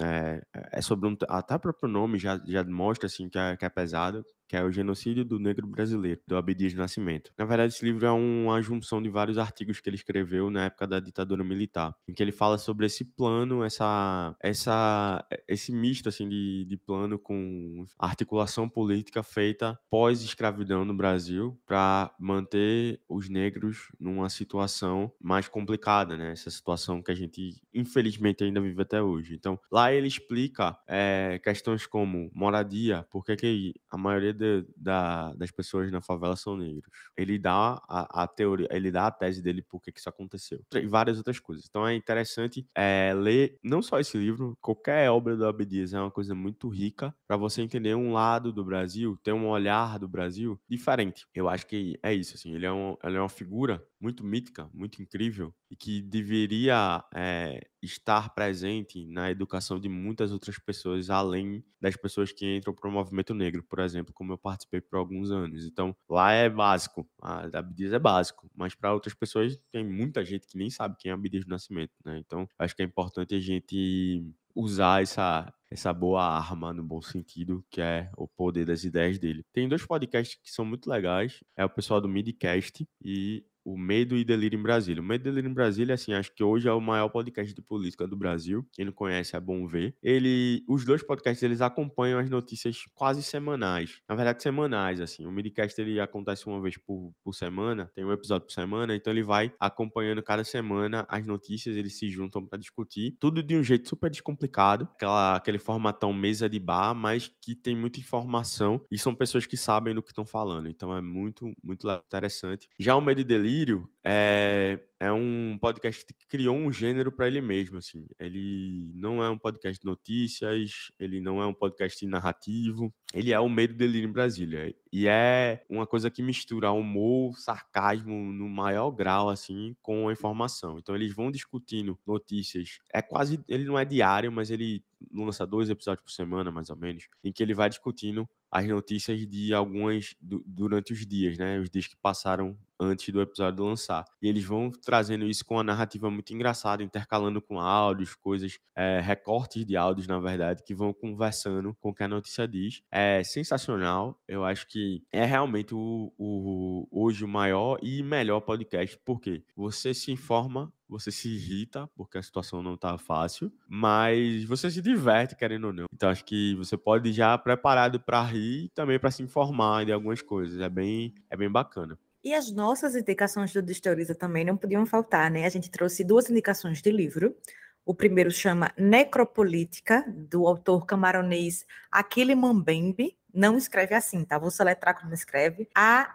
é, 0.00 0.42
é 0.72 0.82
sobre 0.82 1.08
um, 1.08 1.16
até 1.28 1.54
o 1.54 1.60
próprio 1.60 1.88
nome 1.88 2.18
já, 2.18 2.40
já 2.46 2.64
mostra 2.64 3.06
assim 3.06 3.28
que 3.28 3.38
é, 3.38 3.56
que 3.56 3.64
é 3.64 3.68
pesado, 3.68 4.24
que 4.48 4.56
é 4.56 4.62
o 4.62 4.70
Genocídio 4.70 5.24
do 5.24 5.38
Negro 5.38 5.66
Brasileiro, 5.66 6.20
do 6.26 6.36
Abdias 6.36 6.74
Nascimento. 6.74 7.32
Na 7.36 7.44
verdade, 7.44 7.74
esse 7.74 7.84
livro 7.84 8.06
é 8.06 8.10
uma 8.10 8.60
junção 8.62 9.02
de 9.02 9.08
vários 9.08 9.38
artigos 9.38 9.80
que 9.80 9.88
ele 9.88 9.96
escreveu 9.96 10.50
na 10.50 10.66
época 10.66 10.86
da 10.86 11.00
ditadura 11.00 11.42
militar, 11.42 11.94
em 12.08 12.12
que 12.12 12.22
ele 12.22 12.32
fala 12.32 12.58
sobre 12.58 12.86
esse 12.86 13.04
plano, 13.04 13.64
essa, 13.64 14.36
essa, 14.40 15.26
esse 15.48 15.72
misto 15.72 16.08
assim 16.08 16.28
de, 16.28 16.64
de 16.64 16.76
plano 16.76 17.18
com 17.18 17.84
articulação 17.98 18.68
política 18.68 19.22
feita 19.22 19.78
pós-escravidão 19.90 20.84
no 20.84 20.94
Brasil 20.94 21.58
para 21.66 22.14
manter 22.18 23.00
os 23.08 23.28
negros 23.28 23.90
numa 23.98 24.28
situação 24.28 25.12
mais 25.20 25.48
complicada, 25.48 26.16
né? 26.16 26.32
Essa 26.32 26.50
situação 26.50 27.02
que 27.02 27.10
a 27.10 27.14
gente 27.14 27.60
infelizmente 27.74 28.44
ainda 28.44 28.60
vive 28.60 28.82
até 28.82 29.02
hoje. 29.02 29.34
Então, 29.34 29.58
lá 29.70 29.92
ele 29.92 30.06
explica 30.06 30.78
é, 30.86 31.40
questões 31.42 31.86
como 31.86 32.30
moradia, 32.34 33.06
por 33.10 33.24
que, 33.24 33.74
a 33.90 33.96
maioria 33.96 34.32
de, 34.36 34.66
da, 34.76 35.32
das 35.34 35.50
pessoas 35.50 35.90
na 35.90 36.00
favela 36.00 36.36
são 36.36 36.56
negros. 36.56 36.84
Ele 37.16 37.38
dá 37.38 37.82
a, 37.88 38.22
a, 38.22 38.26
teoria, 38.28 38.68
ele 38.70 38.90
dá 38.90 39.06
a 39.06 39.10
tese 39.10 39.42
dele 39.42 39.62
por 39.62 39.80
que, 39.80 39.92
isso 39.96 40.08
aconteceu. 40.08 40.62
E 40.74 40.86
várias 40.86 41.18
outras 41.18 41.40
coisas. 41.40 41.66
Então 41.68 41.86
é 41.86 41.94
interessante 41.94 42.66
é, 42.74 43.12
ler 43.14 43.58
não 43.62 43.82
só 43.82 43.98
esse 43.98 44.16
livro, 44.16 44.56
qualquer 44.60 45.10
obra 45.10 45.36
do 45.36 45.46
Abdias 45.46 45.94
é 45.94 46.00
uma 46.00 46.10
coisa 46.10 46.34
muito 46.34 46.68
rica 46.68 47.14
para 47.26 47.36
você 47.36 47.62
entender 47.62 47.94
um 47.94 48.12
lado 48.12 48.52
do 48.52 48.64
Brasil, 48.64 49.18
ter 49.22 49.32
um 49.32 49.48
olhar 49.48 49.98
do 49.98 50.08
Brasil 50.08 50.60
diferente. 50.68 51.26
Eu 51.34 51.48
acho 51.48 51.66
que 51.66 51.98
é 52.02 52.12
isso, 52.12 52.34
assim. 52.34 52.54
Ele 52.54 52.66
é, 52.66 52.72
um, 52.72 52.96
ele 53.02 53.16
é 53.16 53.20
uma 53.20 53.28
figura 53.28 53.84
muito 54.00 54.24
mítica, 54.24 54.68
muito 54.72 55.00
incrível 55.02 55.54
e 55.70 55.76
que 55.76 56.02
deveria 56.02 57.04
é, 57.14 57.60
estar 57.82 58.34
presente 58.34 59.06
na 59.06 59.30
educação 59.30 59.80
de 59.80 59.88
muitas 59.88 60.32
outras 60.32 60.58
pessoas, 60.58 61.10
além 61.10 61.64
das 61.80 61.96
pessoas 61.96 62.32
que 62.32 62.56
entram 62.56 62.74
para 62.74 62.88
o 62.88 62.92
movimento 62.92 63.34
negro, 63.34 63.62
por 63.62 63.78
exemplo, 63.80 64.12
como 64.12 64.32
eu 64.32 64.38
participei 64.38 64.80
por 64.80 64.98
alguns 64.98 65.30
anos. 65.30 65.64
Então, 65.64 65.96
lá 66.08 66.32
é 66.32 66.48
básico, 66.48 67.08
a 67.20 67.58
Abdias 67.58 67.92
é 67.92 67.98
básico, 67.98 68.50
mas 68.54 68.74
para 68.74 68.92
outras 68.92 69.14
pessoas 69.14 69.58
tem 69.72 69.84
muita 69.84 70.24
gente 70.24 70.46
que 70.46 70.58
nem 70.58 70.70
sabe 70.70 70.96
quem 70.98 71.10
é 71.10 71.14
Abdias 71.14 71.44
do 71.44 71.50
Nascimento, 71.50 71.92
né? 72.04 72.18
Então, 72.18 72.48
acho 72.58 72.76
que 72.76 72.82
é 72.82 72.84
importante 72.84 73.34
a 73.34 73.40
gente 73.40 74.24
usar 74.54 75.02
essa, 75.02 75.52
essa 75.70 75.92
boa 75.92 76.24
arma 76.24 76.72
no 76.72 76.82
bom 76.82 77.02
sentido, 77.02 77.62
que 77.70 77.80
é 77.80 78.10
o 78.16 78.26
poder 78.26 78.64
das 78.64 78.84
ideias 78.84 79.18
dele. 79.18 79.44
Tem 79.52 79.68
dois 79.68 79.84
podcasts 79.84 80.40
que 80.42 80.50
são 80.50 80.64
muito 80.64 80.88
legais, 80.88 81.44
é 81.54 81.64
o 81.64 81.68
pessoal 81.68 82.00
do 82.00 82.08
Midcast 82.08 82.88
e 83.02 83.44
o 83.66 83.76
Medo 83.76 84.16
e 84.16 84.24
Delírio 84.24 84.56
em 84.56 84.62
Brasília. 84.62 85.02
O 85.02 85.04
Medo 85.04 85.22
e 85.22 85.24
Delírio 85.24 85.50
em 85.50 85.52
Brasília, 85.52 85.96
assim, 85.96 86.12
acho 86.12 86.32
que 86.32 86.44
hoje 86.44 86.68
é 86.68 86.72
o 86.72 86.80
maior 86.80 87.08
podcast 87.08 87.52
de 87.52 87.60
política 87.60 88.06
do 88.06 88.16
Brasil. 88.16 88.64
Quem 88.72 88.84
não 88.84 88.92
conhece 88.92 89.34
é 89.34 89.40
bom 89.40 89.66
ver. 89.66 89.96
Ele, 90.00 90.64
os 90.68 90.84
dois 90.84 91.02
podcasts, 91.02 91.42
eles 91.42 91.60
acompanham 91.60 92.20
as 92.20 92.30
notícias 92.30 92.84
quase 92.94 93.24
semanais. 93.24 94.00
Na 94.08 94.14
verdade, 94.14 94.40
semanais, 94.40 95.00
assim. 95.00 95.26
O 95.26 95.32
Midcast, 95.32 95.80
ele 95.80 95.98
acontece 95.98 96.46
uma 96.46 96.60
vez 96.62 96.78
por, 96.78 97.12
por 97.24 97.34
semana, 97.34 97.90
tem 97.92 98.04
um 98.04 98.12
episódio 98.12 98.46
por 98.46 98.52
semana, 98.52 98.94
então 98.94 99.12
ele 99.12 99.24
vai 99.24 99.52
acompanhando 99.58 100.22
cada 100.22 100.44
semana 100.44 101.04
as 101.08 101.26
notícias, 101.26 101.76
eles 101.76 101.98
se 101.98 102.08
juntam 102.08 102.46
para 102.46 102.58
discutir. 102.58 103.16
Tudo 103.18 103.42
de 103.42 103.56
um 103.56 103.64
jeito 103.64 103.88
super 103.88 104.08
descomplicado, 104.08 104.88
aquela, 104.94 105.34
aquele 105.34 105.58
formatão 105.58 106.12
mesa 106.12 106.48
de 106.48 106.60
bar, 106.60 106.94
mas 106.94 107.32
que 107.42 107.56
tem 107.56 107.74
muita 107.74 107.98
informação 107.98 108.80
e 108.92 108.96
são 108.96 109.12
pessoas 109.12 109.44
que 109.44 109.56
sabem 109.56 109.92
do 109.92 110.02
que 110.02 110.10
estão 110.10 110.24
falando. 110.24 110.68
Então 110.68 110.96
é 110.96 111.00
muito, 111.00 111.52
muito 111.64 111.90
interessante. 111.90 112.68
Já 112.78 112.94
o 112.94 113.00
Medo 113.00 113.20
e 113.20 113.24
Delírio, 113.24 113.55
Delírio 113.56 113.88
é, 114.04 114.78
é 115.00 115.10
um 115.10 115.56
podcast 115.58 116.04
que 116.04 116.26
criou 116.28 116.54
um 116.54 116.70
gênero 116.70 117.10
para 117.10 117.26
ele 117.26 117.40
mesmo, 117.40 117.78
assim. 117.78 118.06
Ele 118.20 118.92
não 118.94 119.24
é 119.24 119.30
um 119.30 119.38
podcast 119.38 119.80
de 119.80 119.86
notícias, 119.86 120.92
ele 120.98 121.20
não 121.20 121.40
é 121.40 121.46
um 121.46 121.54
podcast 121.54 122.06
narrativo, 122.06 122.92
ele 123.14 123.32
é 123.32 123.40
o 123.40 123.48
Medo 123.48 123.72
Delírio 123.72 124.08
em 124.08 124.12
Brasília. 124.12 124.74
E 124.92 125.08
é 125.08 125.64
uma 125.70 125.86
coisa 125.86 126.10
que 126.10 126.22
mistura 126.22 126.70
humor, 126.70 127.38
sarcasmo 127.38 128.14
no 128.14 128.48
maior 128.48 128.90
grau, 128.90 129.30
assim, 129.30 129.74
com 129.80 130.08
a 130.08 130.12
informação. 130.12 130.78
Então 130.78 130.94
eles 130.94 131.14
vão 131.14 131.30
discutindo 131.30 131.98
notícias. 132.06 132.78
É 132.92 133.00
quase, 133.00 133.40
ele 133.48 133.64
não 133.64 133.78
é 133.78 133.84
diário, 133.84 134.30
mas 134.30 134.50
ele 134.50 134.84
lança 135.12 135.46
dois 135.46 135.70
episódios 135.70 136.04
por 136.04 136.12
semana, 136.12 136.50
mais 136.50 136.68
ou 136.68 136.76
menos, 136.76 137.08
em 137.24 137.32
que 137.32 137.42
ele 137.42 137.54
vai 137.54 137.70
discutindo 137.70 138.28
as 138.50 138.66
notícias 138.66 139.26
de 139.26 139.52
algumas 139.52 140.14
durante 140.20 140.92
os 140.92 141.06
dias, 141.06 141.36
né? 141.36 141.58
Os 141.58 141.68
dias 141.68 141.86
que 141.86 141.96
passaram 141.96 142.56
antes 142.80 143.12
do 143.12 143.20
episódio 143.20 143.64
lançar. 143.64 144.04
E 144.20 144.28
eles 144.28 144.44
vão 144.44 144.70
trazendo 144.70 145.26
isso 145.26 145.44
com 145.44 145.54
uma 145.54 145.64
narrativa 145.64 146.10
muito 146.10 146.32
engraçada, 146.32 146.82
intercalando 146.82 147.40
com 147.40 147.60
áudios, 147.60 148.14
coisas, 148.14 148.58
é, 148.74 149.00
recortes 149.00 149.64
de 149.64 149.76
áudios, 149.76 150.06
na 150.06 150.18
verdade, 150.18 150.62
que 150.62 150.74
vão 150.74 150.92
conversando 150.92 151.74
com 151.80 151.90
o 151.90 151.94
que 151.94 152.02
a 152.02 152.08
notícia 152.08 152.46
diz. 152.46 152.82
É 152.90 153.22
sensacional. 153.24 154.20
Eu 154.28 154.44
acho 154.44 154.66
que 154.66 155.02
é 155.12 155.24
realmente 155.24 155.74
o, 155.74 156.12
o 156.18 156.86
hoje 156.90 157.24
o 157.24 157.28
maior 157.28 157.78
e 157.82 158.02
melhor 158.02 158.40
podcast, 158.40 158.98
porque 159.04 159.42
você 159.54 159.92
se 159.94 160.10
informa 160.10 160.72
você 160.88 161.10
se 161.10 161.28
irrita 161.28 161.88
porque 161.96 162.18
a 162.18 162.22
situação 162.22 162.62
não 162.62 162.76
tá 162.76 162.96
fácil, 162.96 163.52
mas 163.68 164.44
você 164.44 164.70
se 164.70 164.80
diverte 164.80 165.34
querendo 165.34 165.68
ou 165.68 165.72
não. 165.72 165.86
Então 165.92 166.08
acho 166.08 166.24
que 166.24 166.54
você 166.54 166.76
pode 166.76 167.12
já 167.12 167.36
preparado 167.36 168.00
para 168.00 168.22
rir 168.22 168.64
e 168.64 168.68
também 168.68 168.98
para 168.98 169.10
se 169.10 169.22
informar 169.22 169.84
de 169.84 169.92
algumas 169.92 170.22
coisas. 170.22 170.60
É 170.60 170.68
bem, 170.68 171.14
é 171.28 171.36
bem 171.36 171.50
bacana. 171.50 171.98
E 172.26 172.34
as 172.34 172.50
nossas 172.50 172.96
indicações 172.96 173.52
do 173.52 173.62
Distoriza 173.62 174.12
também 174.12 174.44
não 174.44 174.56
podiam 174.56 174.84
faltar, 174.84 175.30
né? 175.30 175.46
A 175.46 175.48
gente 175.48 175.70
trouxe 175.70 176.02
duas 176.02 176.28
indicações 176.28 176.82
de 176.82 176.90
livro. 176.90 177.36
O 177.84 177.94
primeiro 177.94 178.32
chama 178.32 178.72
Necropolítica, 178.76 180.04
do 180.08 180.44
autor 180.48 180.84
camaronês 180.86 181.64
Aquile 181.88 182.34
Mambembe. 182.34 183.16
Não 183.32 183.56
escreve 183.56 183.94
assim, 183.94 184.24
tá? 184.24 184.40
Vou 184.40 184.50
soletrar 184.50 185.00
como 185.00 185.14
escreve. 185.14 185.68
A-C-H-I-L-L, 185.72 186.10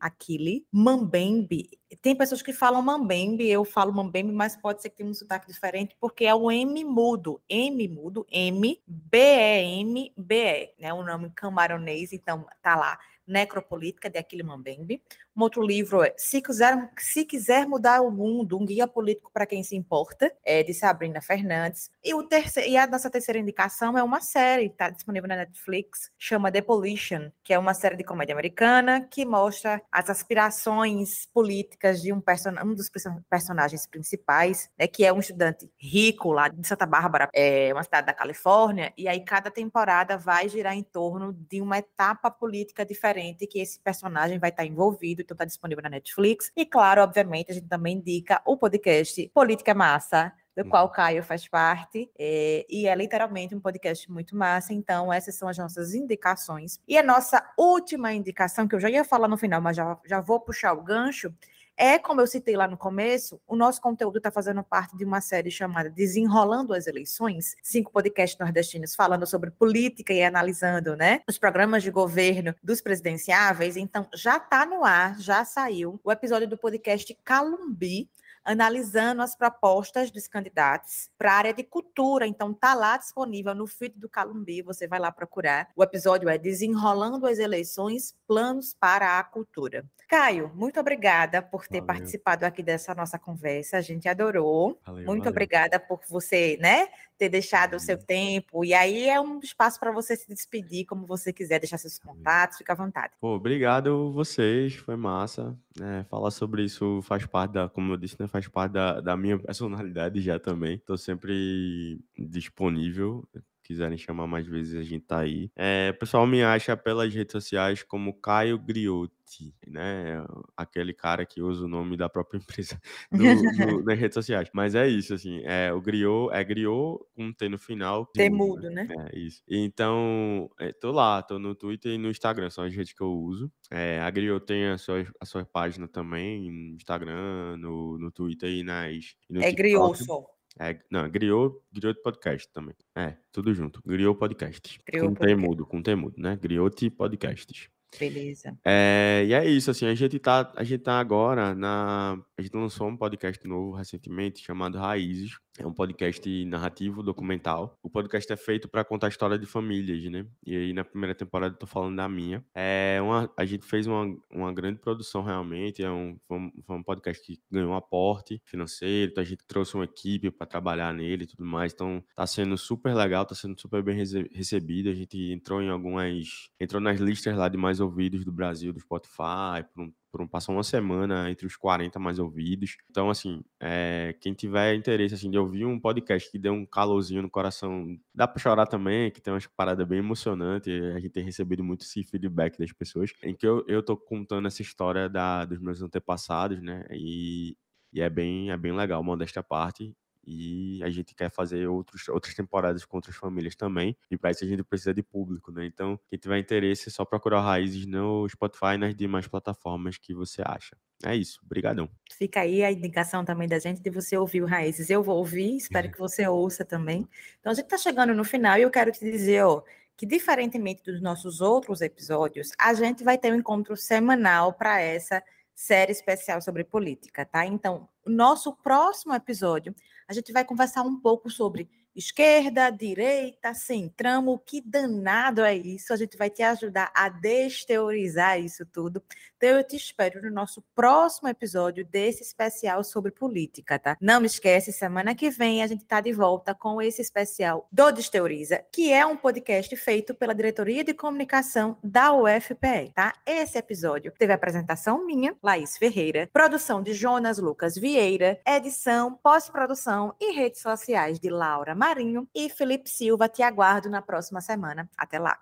Aquile. 0.00 0.66
Mambembe. 0.72 1.70
Tem 2.00 2.16
pessoas 2.16 2.42
que 2.42 2.52
falam 2.52 2.82
Mambembe, 2.82 3.48
eu 3.48 3.64
falo 3.64 3.92
Mambembe, 3.92 4.32
mas 4.32 4.56
pode 4.56 4.82
ser 4.82 4.90
que 4.90 4.96
tenha 4.96 5.08
um 5.08 5.14
sotaque 5.14 5.46
diferente, 5.46 5.96
porque 6.00 6.24
é 6.24 6.34
o 6.34 6.50
M 6.50 6.84
mudo. 6.84 7.40
M 7.48 7.86
mudo, 7.86 8.26
M, 8.28 8.82
B-E-M-B-E, 8.88 10.74
né? 10.80 10.92
O 10.92 11.04
nome 11.04 11.30
camaronês, 11.30 12.12
então 12.12 12.44
tá 12.60 12.74
lá 12.74 12.98
Necropolítica, 13.26 14.10
de 14.10 14.18
Aquile 14.18 14.42
Mambembe. 14.42 15.02
Um 15.34 15.42
outro 15.42 15.62
livro 15.62 16.02
é 16.02 16.12
Se 16.16 16.42
Quiser, 16.42 16.90
Se 16.98 17.24
Quiser 17.24 17.66
Mudar 17.66 18.02
o 18.02 18.10
Mundo, 18.10 18.58
um 18.58 18.66
guia 18.66 18.86
político 18.86 19.30
para 19.32 19.46
quem 19.46 19.62
se 19.62 19.74
importa, 19.74 20.30
é 20.44 20.62
de 20.62 20.74
Sabrina 20.74 21.22
Fernandes. 21.22 21.90
E, 22.04 22.12
o 22.14 22.22
terceiro, 22.22 22.68
e 22.68 22.76
a 22.76 22.86
nossa 22.86 23.08
terceira 23.08 23.40
indicação 23.40 23.96
é 23.96 24.02
uma 24.02 24.20
série, 24.20 24.66
está 24.66 24.90
disponível 24.90 25.26
na 25.26 25.36
Netflix, 25.36 26.10
chama 26.18 26.52
The 26.52 26.60
Polition, 26.60 27.30
que 27.42 27.54
é 27.54 27.58
uma 27.58 27.72
série 27.72 27.96
de 27.96 28.04
comédia 28.04 28.34
americana 28.34 29.08
que 29.10 29.24
mostra 29.24 29.80
as 29.90 30.10
aspirações 30.10 31.26
políticas 31.32 32.02
de 32.02 32.12
um, 32.12 32.20
person 32.20 32.52
um 32.62 32.74
dos 32.74 32.90
personagens 33.30 33.86
principais, 33.86 34.68
né, 34.78 34.86
que 34.86 35.02
é 35.02 35.12
um 35.12 35.20
estudante 35.20 35.70
rico 35.78 36.30
lá 36.30 36.48
de 36.48 36.66
Santa 36.66 36.84
Bárbara, 36.84 37.30
é 37.32 37.72
uma 37.72 37.82
cidade 37.82 38.06
da 38.06 38.12
Califórnia, 38.12 38.92
e 38.98 39.08
aí 39.08 39.24
cada 39.24 39.50
temporada 39.50 40.18
vai 40.18 40.46
girar 40.46 40.76
em 40.76 40.82
torno 40.82 41.32
de 41.32 41.62
uma 41.62 41.78
etapa 41.78 42.30
política 42.30 42.84
diferente 42.84 43.46
que 43.46 43.60
esse 43.60 43.80
personagem 43.80 44.38
vai 44.38 44.50
estar 44.50 44.66
envolvido 44.66 45.21
então 45.22 45.34
está 45.34 45.44
disponível 45.44 45.82
na 45.82 45.90
Netflix. 45.90 46.50
E 46.56 46.66
claro, 46.66 47.02
obviamente, 47.02 47.50
a 47.50 47.54
gente 47.54 47.68
também 47.68 47.96
indica 47.96 48.40
o 48.44 48.56
podcast 48.56 49.28
Política 49.34 49.74
Massa, 49.74 50.32
do 50.56 50.64
qual 50.66 50.84
o 50.84 50.88
uhum. 50.88 50.92
Caio 50.92 51.22
faz 51.22 51.48
parte, 51.48 52.10
é, 52.18 52.66
e 52.68 52.86
é 52.86 52.94
literalmente 52.94 53.54
um 53.54 53.60
podcast 53.60 54.10
muito 54.10 54.36
massa. 54.36 54.74
Então, 54.74 55.12
essas 55.12 55.34
são 55.34 55.48
as 55.48 55.56
nossas 55.56 55.94
indicações. 55.94 56.78
E 56.86 56.98
a 56.98 57.02
nossa 57.02 57.42
última 57.56 58.12
indicação, 58.12 58.68
que 58.68 58.74
eu 58.74 58.80
já 58.80 58.90
ia 58.90 59.04
falar 59.04 59.28
no 59.28 59.36
final, 59.38 59.60
mas 59.60 59.76
já, 59.76 59.98
já 60.04 60.20
vou 60.20 60.40
puxar 60.40 60.74
o 60.74 60.82
gancho, 60.82 61.32
É, 61.76 61.98
como 61.98 62.20
eu 62.20 62.26
citei 62.26 62.56
lá 62.56 62.68
no 62.68 62.76
começo, 62.76 63.40
o 63.46 63.56
nosso 63.56 63.80
conteúdo 63.80 64.18
está 64.18 64.30
fazendo 64.30 64.62
parte 64.62 64.96
de 64.96 65.04
uma 65.04 65.20
série 65.20 65.50
chamada 65.50 65.90
Desenrolando 65.90 66.74
as 66.74 66.86
Eleições, 66.86 67.54
cinco 67.62 67.90
podcasts 67.90 68.38
nordestinos 68.38 68.94
falando 68.94 69.26
sobre 69.26 69.50
política 69.50 70.12
e 70.12 70.22
analisando, 70.22 70.94
né, 70.96 71.20
os 71.28 71.38
programas 71.38 71.82
de 71.82 71.90
governo 71.90 72.54
dos 72.62 72.80
presidenciáveis. 72.80 73.76
Então, 73.76 74.06
já 74.14 74.36
está 74.36 74.66
no 74.66 74.84
ar, 74.84 75.18
já 75.18 75.44
saiu 75.44 75.98
o 76.04 76.12
episódio 76.12 76.48
do 76.48 76.58
podcast 76.58 77.18
Calumbi, 77.24 78.08
analisando 78.44 79.22
as 79.22 79.36
propostas 79.36 80.10
dos 80.10 80.26
candidatos 80.26 81.10
para 81.16 81.32
a 81.32 81.36
área 81.36 81.54
de 81.54 81.62
cultura. 81.62 82.26
Então, 82.26 82.52
tá 82.52 82.74
lá 82.74 82.96
disponível 82.96 83.54
no 83.54 83.66
feed 83.66 83.98
do 83.98 84.08
Calumbi, 84.08 84.62
você 84.62 84.86
vai 84.86 84.98
lá 84.98 85.10
procurar. 85.12 85.68
O 85.76 85.82
episódio 85.82 86.28
é 86.28 86.38
Desenrolando 86.38 87.26
as 87.26 87.38
Eleições, 87.38 88.14
Planos 88.26 88.74
para 88.78 89.18
a 89.18 89.24
Cultura. 89.24 89.84
Caio, 90.08 90.52
muito 90.54 90.78
obrigada 90.78 91.40
por 91.40 91.66
ter 91.66 91.80
valeu. 91.80 91.86
participado 91.86 92.44
aqui 92.44 92.62
dessa 92.62 92.94
nossa 92.94 93.18
conversa. 93.18 93.78
A 93.78 93.80
gente 93.80 94.06
adorou. 94.08 94.78
Valeu, 94.84 95.06
muito 95.06 95.20
valeu. 95.20 95.30
obrigada 95.30 95.80
por 95.80 96.00
você, 96.06 96.58
né, 96.60 96.88
ter 97.16 97.30
deixado 97.30 97.76
o 97.76 97.80
seu 97.80 97.96
tempo. 97.96 98.62
E 98.62 98.74
aí 98.74 99.08
é 99.08 99.18
um 99.18 99.38
espaço 99.38 99.80
para 99.80 99.90
você 99.90 100.14
se 100.14 100.28
despedir 100.28 100.84
como 100.84 101.06
você 101.06 101.32
quiser, 101.32 101.60
deixar 101.60 101.78
seus 101.78 101.98
contatos, 101.98 102.58
fica 102.58 102.74
à 102.74 102.76
vontade. 102.76 103.14
Pô, 103.20 103.36
obrigado 103.36 104.12
vocês, 104.12 104.74
foi 104.74 104.96
massa. 104.96 105.56
É, 105.80 106.04
falar 106.04 106.30
sobre 106.30 106.64
isso 106.64 107.00
faz 107.02 107.24
parte 107.24 107.52
da, 107.52 107.66
como 107.68 107.92
eu 107.92 107.96
disse, 107.96 108.16
né, 108.20 108.28
faz 108.28 108.46
parte 108.46 108.72
da, 108.72 109.00
da 109.00 109.16
minha 109.16 109.38
personalidade 109.38 110.20
já 110.20 110.38
também. 110.38 110.74
Estou 110.76 110.98
sempre 110.98 111.98
disponível 112.18 113.26
quiserem 113.72 113.96
chamar 113.96 114.26
mais 114.26 114.46
vezes, 114.46 114.74
a 114.78 114.82
gente 114.82 115.06
tá 115.06 115.20
aí. 115.20 115.50
É, 115.56 115.90
o 115.94 115.98
pessoal 115.98 116.26
me 116.26 116.42
acha 116.42 116.76
pelas 116.76 117.12
redes 117.12 117.32
sociais 117.32 117.82
como 117.82 118.12
Caio 118.12 118.58
Griotti, 118.58 119.54
né? 119.66 120.22
Aquele 120.54 120.92
cara 120.92 121.24
que 121.24 121.40
usa 121.40 121.64
o 121.64 121.68
nome 121.68 121.96
da 121.96 122.08
própria 122.08 122.38
empresa 122.38 122.78
nas 123.84 123.98
redes 123.98 124.14
sociais. 124.14 124.50
Mas 124.52 124.74
é 124.74 124.86
isso, 124.86 125.14
assim, 125.14 125.40
é, 125.44 125.72
o 125.72 125.80
Griot 125.80 126.32
é 126.32 126.44
Griot 126.44 127.02
com 127.14 127.24
um 127.24 127.32
T 127.32 127.48
no 127.48 127.58
final. 127.58 128.06
T 128.06 128.28
mudo, 128.28 128.68
né? 128.68 128.86
É 129.10 129.18
isso. 129.18 129.42
Então, 129.48 130.50
é, 130.60 130.72
tô 130.72 130.92
lá, 130.92 131.22
tô 131.22 131.38
no 131.38 131.54
Twitter 131.54 131.92
e 131.92 131.98
no 131.98 132.10
Instagram, 132.10 132.50
são 132.50 132.64
as 132.64 132.74
redes 132.74 132.92
que 132.92 133.02
eu 133.02 133.12
uso. 133.12 133.50
É, 133.70 134.00
a 134.00 134.10
Griot 134.10 134.44
tem 134.44 134.66
a 134.66 134.76
sua, 134.76 135.06
a 135.18 135.24
sua 135.24 135.44
página 135.44 135.88
também 135.88 136.50
no 136.50 136.76
Instagram, 136.76 137.56
no, 137.56 137.98
no 137.98 138.10
Twitter 138.10 138.50
e 138.50 138.62
nas. 138.62 139.16
E 139.30 139.32
no 139.32 139.42
é 139.42 139.50
Griot 139.50 140.04
só. 140.04 140.31
É, 140.58 140.78
não, 140.90 141.08
Griot, 141.08 141.56
Griot 141.72 142.00
Podcast 142.02 142.48
também. 142.52 142.74
É, 142.94 143.16
tudo 143.32 143.54
junto. 143.54 143.82
Griot 143.86 144.18
Podcast. 144.18 144.80
Griot 144.86 145.06
com 145.06 145.14
podcast. 145.14 145.36
temudo, 145.36 145.66
com 145.66 145.82
temudo, 145.82 146.20
né? 146.20 146.36
Griot 146.36 146.90
Podcasts. 146.90 147.68
Beleza. 147.98 148.58
É, 148.64 149.24
e 149.26 149.34
é 149.34 149.44
isso, 149.46 149.70
assim, 149.70 149.86
a 149.86 149.94
gente 149.94 150.18
tá, 150.18 150.50
a 150.56 150.64
gente 150.64 150.82
tá 150.82 150.98
agora 150.98 151.54
na. 151.54 152.18
A 152.38 152.42
gente 152.42 152.56
lançou 152.56 152.88
um 152.88 152.96
podcast 152.96 153.46
novo 153.46 153.72
recentemente 153.76 154.42
chamado 154.42 154.78
Raízes. 154.78 155.38
É 155.62 155.66
um 155.66 155.72
podcast 155.72 156.44
narrativo, 156.46 157.04
documental. 157.04 157.78
O 157.80 157.88
podcast 157.88 158.32
é 158.32 158.36
feito 158.36 158.68
para 158.68 158.84
contar 158.84 159.06
a 159.06 159.10
história 159.10 159.38
de 159.38 159.46
famílias, 159.46 160.02
né? 160.10 160.26
E 160.44 160.56
aí, 160.56 160.72
na 160.72 160.82
primeira 160.82 161.14
temporada, 161.14 161.54
eu 161.54 161.58
tô 161.58 161.68
falando 161.68 161.94
da 161.94 162.08
minha. 162.08 162.44
É 162.52 162.98
uma, 163.00 163.32
a 163.36 163.44
gente 163.44 163.64
fez 163.64 163.86
uma, 163.86 164.12
uma 164.28 164.52
grande 164.52 164.80
produção, 164.80 165.22
realmente. 165.22 165.80
É 165.80 165.88
um, 165.88 166.18
foi, 166.26 166.50
um, 166.76 166.82
podcast 166.82 167.24
que 167.24 167.40
ganhou 167.48 167.70
um 167.70 167.76
aporte 167.76 168.42
financeiro. 168.44 169.12
Então, 169.12 169.22
a 169.22 169.24
gente 169.24 169.46
trouxe 169.46 169.76
uma 169.76 169.84
equipe 169.84 170.32
para 170.32 170.48
trabalhar 170.48 170.92
nele 170.92 171.22
e 171.22 171.26
tudo 171.28 171.44
mais. 171.44 171.72
Então, 171.72 172.02
tá 172.16 172.26
sendo 172.26 172.58
super 172.58 172.92
legal, 172.92 173.24
tá 173.24 173.36
sendo 173.36 173.56
super 173.60 173.84
bem 173.84 173.96
recebido. 174.32 174.90
A 174.90 174.94
gente 174.94 175.30
entrou 175.30 175.62
em 175.62 175.70
algumas. 175.70 176.50
Entrou 176.58 176.82
nas 176.82 176.98
listas 176.98 177.36
lá 177.36 177.48
de 177.48 177.56
mais 177.56 177.78
ouvidos 177.78 178.24
do 178.24 178.32
Brasil, 178.32 178.72
do 178.72 178.80
Spotify, 178.80 179.62
por 179.72 179.84
um 179.84 179.92
por 180.12 180.28
passou 180.28 180.54
uma 180.54 180.62
semana 180.62 181.30
entre 181.30 181.46
os 181.46 181.56
40 181.56 181.98
mais 181.98 182.18
ouvidos. 182.18 182.76
Então, 182.90 183.08
assim, 183.08 183.42
é, 183.58 184.14
quem 184.20 184.34
tiver 184.34 184.74
interesse 184.74 185.14
assim, 185.14 185.30
de 185.30 185.38
ouvir 185.38 185.64
um 185.64 185.80
podcast 185.80 186.30
que 186.30 186.38
dê 186.38 186.50
um 186.50 186.66
calorzinho 186.66 187.22
no 187.22 187.30
coração, 187.30 187.98
dá 188.14 188.28
para 188.28 188.40
chorar 188.40 188.66
também, 188.66 189.10
que 189.10 189.20
tem 189.20 189.32
umas 189.32 189.46
paradas 189.46 189.86
bem 189.88 189.98
emocionantes. 189.98 190.72
A 190.94 191.00
gente 191.00 191.10
tem 191.10 191.24
recebido 191.24 191.64
muito 191.64 191.82
esse 191.84 192.04
feedback 192.04 192.58
das 192.58 192.72
pessoas, 192.72 193.12
em 193.22 193.34
que 193.34 193.46
eu, 193.46 193.64
eu 193.66 193.82
tô 193.82 193.96
contando 193.96 194.46
essa 194.46 194.60
história 194.60 195.08
da, 195.08 195.44
dos 195.46 195.58
meus 195.58 195.80
antepassados, 195.80 196.60
né? 196.62 196.84
E, 196.90 197.56
e 197.92 198.00
é 198.00 198.10
bem, 198.10 198.50
é 198.50 198.56
bem 198.56 198.72
legal, 198.72 199.02
modéstia 199.02 199.40
à 199.40 199.42
parte. 199.42 199.94
E 200.24 200.82
a 200.82 200.90
gente 200.90 201.14
quer 201.14 201.30
fazer 201.30 201.66
outros, 201.66 202.08
outras 202.08 202.34
temporadas 202.34 202.84
com 202.84 202.96
outras 202.96 203.16
famílias 203.16 203.56
também. 203.56 203.96
E 204.10 204.16
para 204.16 204.30
isso 204.30 204.44
a 204.44 204.46
gente 204.46 204.62
precisa 204.62 204.94
de 204.94 205.02
público, 205.02 205.50
né? 205.50 205.66
Então, 205.66 205.98
quem 206.08 206.18
tiver 206.18 206.38
interesse, 206.38 206.88
é 206.88 206.92
só 206.92 207.04
procurar 207.04 207.40
Raízes 207.40 207.86
no 207.86 208.28
Spotify 208.28 208.74
e 208.74 208.78
nas 208.78 208.94
demais 208.94 209.26
plataformas 209.26 209.98
que 209.98 210.14
você 210.14 210.42
acha. 210.44 210.76
É 211.04 211.16
isso. 211.16 211.40
Obrigadão. 211.44 211.88
Fica 212.12 212.40
aí 212.40 212.62
a 212.62 212.70
indicação 212.70 213.24
também 213.24 213.48
da 213.48 213.58
gente 213.58 213.80
de 213.80 213.90
você 213.90 214.16
ouvir 214.16 214.42
o 214.42 214.46
Raízes. 214.46 214.90
Eu 214.90 215.02
vou 215.02 215.16
ouvir, 215.16 215.56
espero 215.56 215.90
que 215.90 215.98
você 215.98 216.26
ouça 216.26 216.64
também. 216.64 217.08
Então, 217.40 217.50
a 217.50 217.54
gente 217.54 217.64
está 217.64 217.78
chegando 217.78 218.14
no 218.14 218.24
final 218.24 218.58
e 218.58 218.62
eu 218.62 218.70
quero 218.70 218.92
te 218.92 219.00
dizer, 219.00 219.44
ó, 219.44 219.62
que 219.96 220.06
diferentemente 220.06 220.82
dos 220.82 221.00
nossos 221.00 221.40
outros 221.40 221.80
episódios, 221.80 222.50
a 222.58 222.72
gente 222.74 223.04
vai 223.04 223.18
ter 223.18 223.32
um 223.32 223.36
encontro 223.36 223.76
semanal 223.76 224.52
para 224.52 224.80
essa 224.80 225.22
série 225.54 225.92
especial 225.92 226.40
sobre 226.40 226.64
política, 226.64 227.24
tá? 227.24 227.46
Então, 227.46 227.88
o 228.04 228.10
nosso 228.10 228.52
próximo 228.52 229.14
episódio, 229.14 229.74
a 230.08 230.12
gente 230.12 230.32
vai 230.32 230.44
conversar 230.44 230.82
um 230.82 230.98
pouco 230.98 231.30
sobre 231.30 231.68
esquerda, 231.94 232.70
direita, 232.70 233.54
centramo, 233.54 234.38
que 234.38 234.60
danado 234.60 235.42
é 235.42 235.54
isso? 235.54 235.92
A 235.92 235.96
gente 235.96 236.16
vai 236.16 236.30
te 236.30 236.42
ajudar 236.42 236.90
a 236.94 237.08
desteorizar 237.08 238.40
isso 238.40 238.64
tudo. 238.64 239.02
Então 239.36 239.50
eu 239.50 239.64
te 239.64 239.76
espero 239.76 240.22
no 240.22 240.30
nosso 240.30 240.62
próximo 240.74 241.28
episódio 241.28 241.84
desse 241.84 242.22
especial 242.22 242.82
sobre 242.84 243.10
política, 243.10 243.78
tá? 243.78 243.96
Não 244.00 244.20
me 244.20 244.26
esquece, 244.26 244.72
semana 244.72 245.14
que 245.14 245.30
vem 245.30 245.62
a 245.62 245.66
gente 245.66 245.84
tá 245.84 246.00
de 246.00 246.12
volta 246.12 246.54
com 246.54 246.80
esse 246.80 247.02
especial 247.02 247.68
do 247.70 247.90
Desteoriza, 247.90 248.64
que 248.72 248.92
é 248.92 249.04
um 249.04 249.16
podcast 249.16 249.74
feito 249.76 250.14
pela 250.14 250.34
Diretoria 250.34 250.84
de 250.84 250.94
Comunicação 250.94 251.76
da 251.82 252.12
UFPE, 252.12 252.92
tá? 252.94 253.14
Esse 253.26 253.58
episódio 253.58 254.12
teve 254.16 254.32
apresentação 254.32 255.04
minha, 255.04 255.36
Laís 255.42 255.76
Ferreira, 255.76 256.28
produção 256.32 256.82
de 256.82 256.94
Jonas 256.94 257.38
Lucas 257.38 257.74
Vieira, 257.76 258.40
edição, 258.46 259.18
pós-produção 259.22 260.14
e 260.20 260.32
redes 260.32 260.60
sociais 260.60 261.18
de 261.18 261.28
Laura 261.28 261.74
Marinho 261.82 262.28
e 262.32 262.48
Felipe 262.48 262.88
Silva. 262.88 263.28
Te 263.28 263.42
aguardo 263.42 263.90
na 263.90 264.00
próxima 264.00 264.40
semana. 264.40 264.88
Até 264.96 265.18
lá. 265.18 265.36